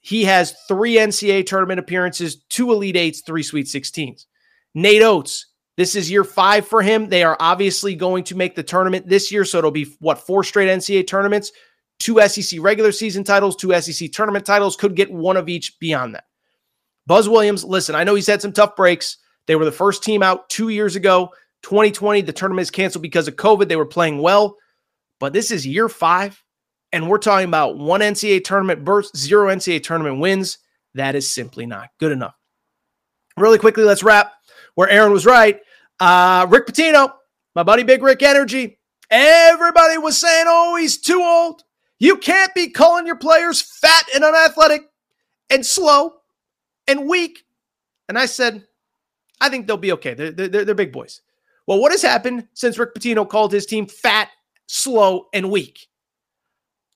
[0.00, 4.26] He has three NCAA tournament appearances, two Elite Eights, three Sweet 16s.
[4.74, 5.46] Nate Oats.
[5.76, 7.08] This is year five for him.
[7.08, 9.44] They are obviously going to make the tournament this year.
[9.44, 11.50] So it'll be what, four straight NCAA tournaments
[11.98, 16.14] two SEC regular season titles, two SEC tournament titles, could get one of each beyond
[16.14, 16.24] that.
[17.06, 19.18] Buzz Williams, listen, I know he's had some tough breaks.
[19.46, 21.30] They were the first team out two years ago.
[21.62, 23.68] 2020, the tournament is canceled because of COVID.
[23.68, 24.56] They were playing well,
[25.18, 26.42] but this is year five,
[26.92, 30.58] and we're talking about one NCAA tournament burst, zero NCAA tournament wins.
[30.94, 32.34] That is simply not good enough.
[33.36, 34.32] Really quickly, let's wrap
[34.74, 35.60] where Aaron was right.
[36.00, 37.12] Uh, Rick Pitino,
[37.54, 38.78] my buddy Big Rick Energy.
[39.10, 41.62] Everybody was saying, oh, he's too old.
[41.98, 44.82] You can't be calling your players fat and unathletic
[45.50, 46.14] and slow
[46.88, 47.44] and weak.
[48.08, 48.66] And I said,
[49.40, 50.14] I think they'll be okay.
[50.14, 51.20] They're, they're, they're big boys.
[51.66, 54.28] Well, what has happened since Rick Pitino called his team fat,
[54.66, 55.86] slow, and weak?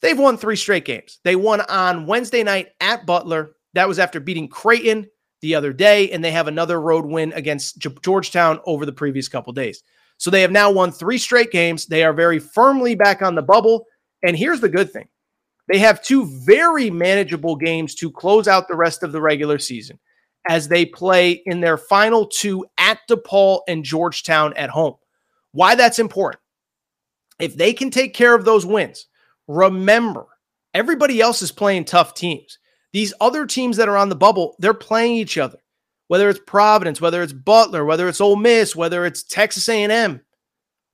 [0.01, 1.20] They've won three straight games.
[1.24, 3.57] They won on Wednesday night at Butler.
[3.74, 5.09] That was after beating Creighton
[5.41, 9.53] the other day, and they have another road win against Georgetown over the previous couple
[9.53, 9.82] days.
[10.16, 11.86] So they have now won three straight games.
[11.86, 13.86] They are very firmly back on the bubble.
[14.22, 15.09] And here's the good thing
[15.68, 19.99] they have two very manageable games to close out the rest of the regular season
[20.49, 24.95] as they play in their final two at DePaul and Georgetown at home.
[25.53, 26.41] Why that's important.
[27.39, 29.07] If they can take care of those wins,
[29.47, 30.26] remember,
[30.74, 32.59] everybody else is playing tough teams.
[32.93, 35.59] These other teams that are on the bubble, they're playing each other.
[36.09, 40.20] Whether it's Providence, whether it's Butler, whether it's Ole Miss, whether it's Texas A&M.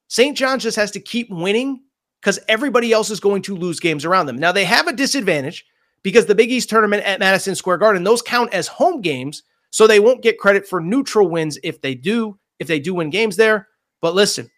[0.09, 0.37] St.
[0.37, 1.81] John's just has to keep winning
[2.21, 4.39] because everybody else is going to lose games around them.
[4.39, 5.65] Now, they have a disadvantage
[6.03, 9.87] because the Big East tournament at Madison Square Garden, those count as home games, so
[9.87, 13.37] they won't get credit for neutral wins if they do, if they do win games
[13.37, 13.69] there.
[14.01, 14.51] But listen,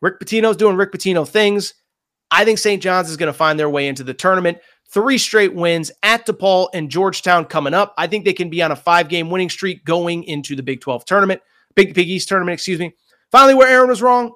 [0.00, 1.74] Rick Pitino's doing Rick Pitino things.
[2.30, 2.82] I think St.
[2.82, 4.58] John's is going to find their way into the tournament.
[4.92, 7.94] Three straight wins at DePaul and Georgetown coming up.
[7.96, 10.82] I think they can be on a five game winning streak going into the Big
[10.82, 11.40] 12 tournament,
[11.74, 12.94] Big Big East tournament, excuse me.
[13.30, 14.32] Finally, where Aaron was wrong,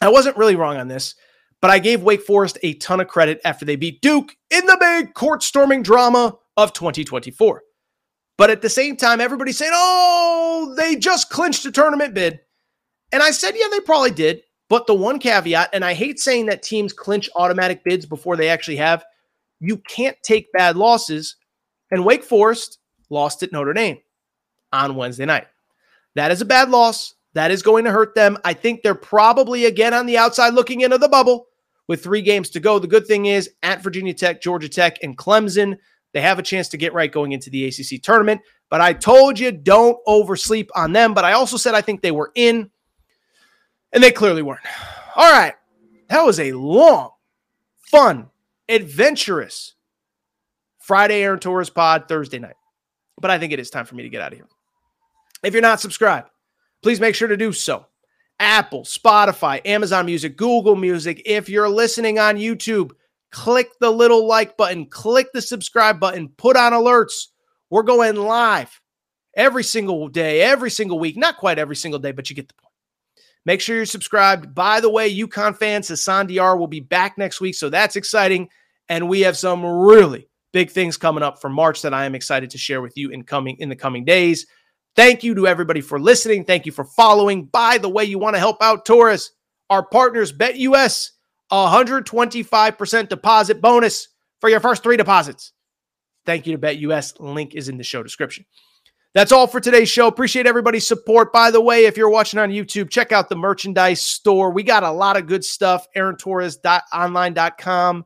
[0.00, 1.14] I wasn't really wrong on this.
[1.60, 4.76] But I gave Wake Forest a ton of credit after they beat Duke in the
[4.80, 7.62] big court storming drama of 2024.
[8.38, 12.40] But at the same time, everybody's saying, oh, they just clinched a tournament bid.
[13.12, 14.42] And I said, yeah, they probably did.
[14.68, 18.48] But the one caveat, and I hate saying that teams clinch automatic bids before they
[18.48, 19.04] actually have,
[19.62, 21.36] you can't take bad losses.
[21.90, 22.78] And Wake Forest
[23.10, 23.98] lost at Notre Dame
[24.72, 25.46] on Wednesday night.
[26.14, 27.14] That is a bad loss.
[27.34, 28.36] That is going to hurt them.
[28.44, 31.46] I think they're probably again on the outside looking into the bubble
[31.88, 32.78] with three games to go.
[32.78, 35.78] The good thing is at Virginia Tech, Georgia Tech, and Clemson,
[36.12, 38.40] they have a chance to get right going into the ACC tournament.
[38.68, 41.14] But I told you don't oversleep on them.
[41.14, 42.70] But I also said I think they were in,
[43.92, 44.60] and they clearly weren't.
[45.16, 45.54] All right.
[46.08, 47.10] That was a long,
[47.90, 48.28] fun,
[48.68, 49.74] adventurous
[50.78, 52.56] Friday Aaron Torres pod Thursday night.
[53.20, 54.48] But I think it is time for me to get out of here.
[55.42, 56.28] If you're not subscribed,
[56.82, 57.86] please make sure to do so.
[58.40, 61.22] Apple, Spotify, Amazon Music, Google Music.
[61.24, 62.90] If you're listening on YouTube,
[63.30, 67.28] click the little like button, click the subscribe button, put on alerts.
[67.70, 68.80] We're going live
[69.34, 71.16] every single day, every single week.
[71.16, 72.61] Not quite every single day, but you get the point.
[73.44, 74.54] Make sure you're subscribed.
[74.54, 78.48] By the way, UConn fans, Hassan Diar will be back next week, so that's exciting.
[78.88, 82.50] And we have some really big things coming up for March that I am excited
[82.50, 84.46] to share with you in coming in the coming days.
[84.94, 86.44] Thank you to everybody for listening.
[86.44, 87.46] Thank you for following.
[87.46, 89.32] By the way, you want to help out Torres,
[89.70, 91.10] our partners, BetUS,
[91.50, 94.08] 125% deposit bonus
[94.40, 95.52] for your first three deposits.
[96.26, 97.18] Thank you to BetUS.
[97.18, 98.44] Link is in the show description.
[99.14, 100.06] That's all for today's show.
[100.06, 101.32] Appreciate everybody's support.
[101.32, 104.50] By the way, if you're watching on YouTube, check out the merchandise store.
[104.50, 105.86] We got a lot of good stuff.
[105.94, 108.04] AaronTorres.online.com,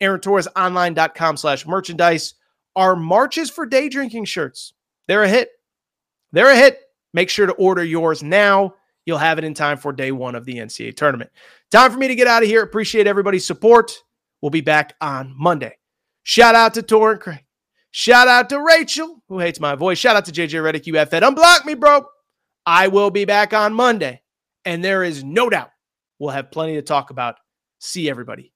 [0.00, 2.34] AaronTorresOnline.com slash merchandise.
[2.76, 4.74] Our marches for day drinking shirts.
[5.08, 5.50] They're a hit.
[6.32, 6.80] They're a hit.
[7.12, 8.74] Make sure to order yours now.
[9.06, 11.30] You'll have it in time for day one of the NCAA tournament.
[11.70, 12.62] Time for me to get out of here.
[12.62, 13.92] Appreciate everybody's support.
[14.40, 15.76] We'll be back on Monday.
[16.22, 17.44] Shout out to Torrent Craig.
[17.96, 19.98] Shout out to Rachel, who hates my voice.
[19.98, 20.84] Shout out to JJ Redick.
[20.84, 20.94] You.
[20.94, 22.04] Unblock me, bro.
[22.66, 24.20] I will be back on Monday.
[24.64, 25.70] And there is no doubt
[26.18, 27.36] we'll have plenty to talk about.
[27.78, 28.52] See everybody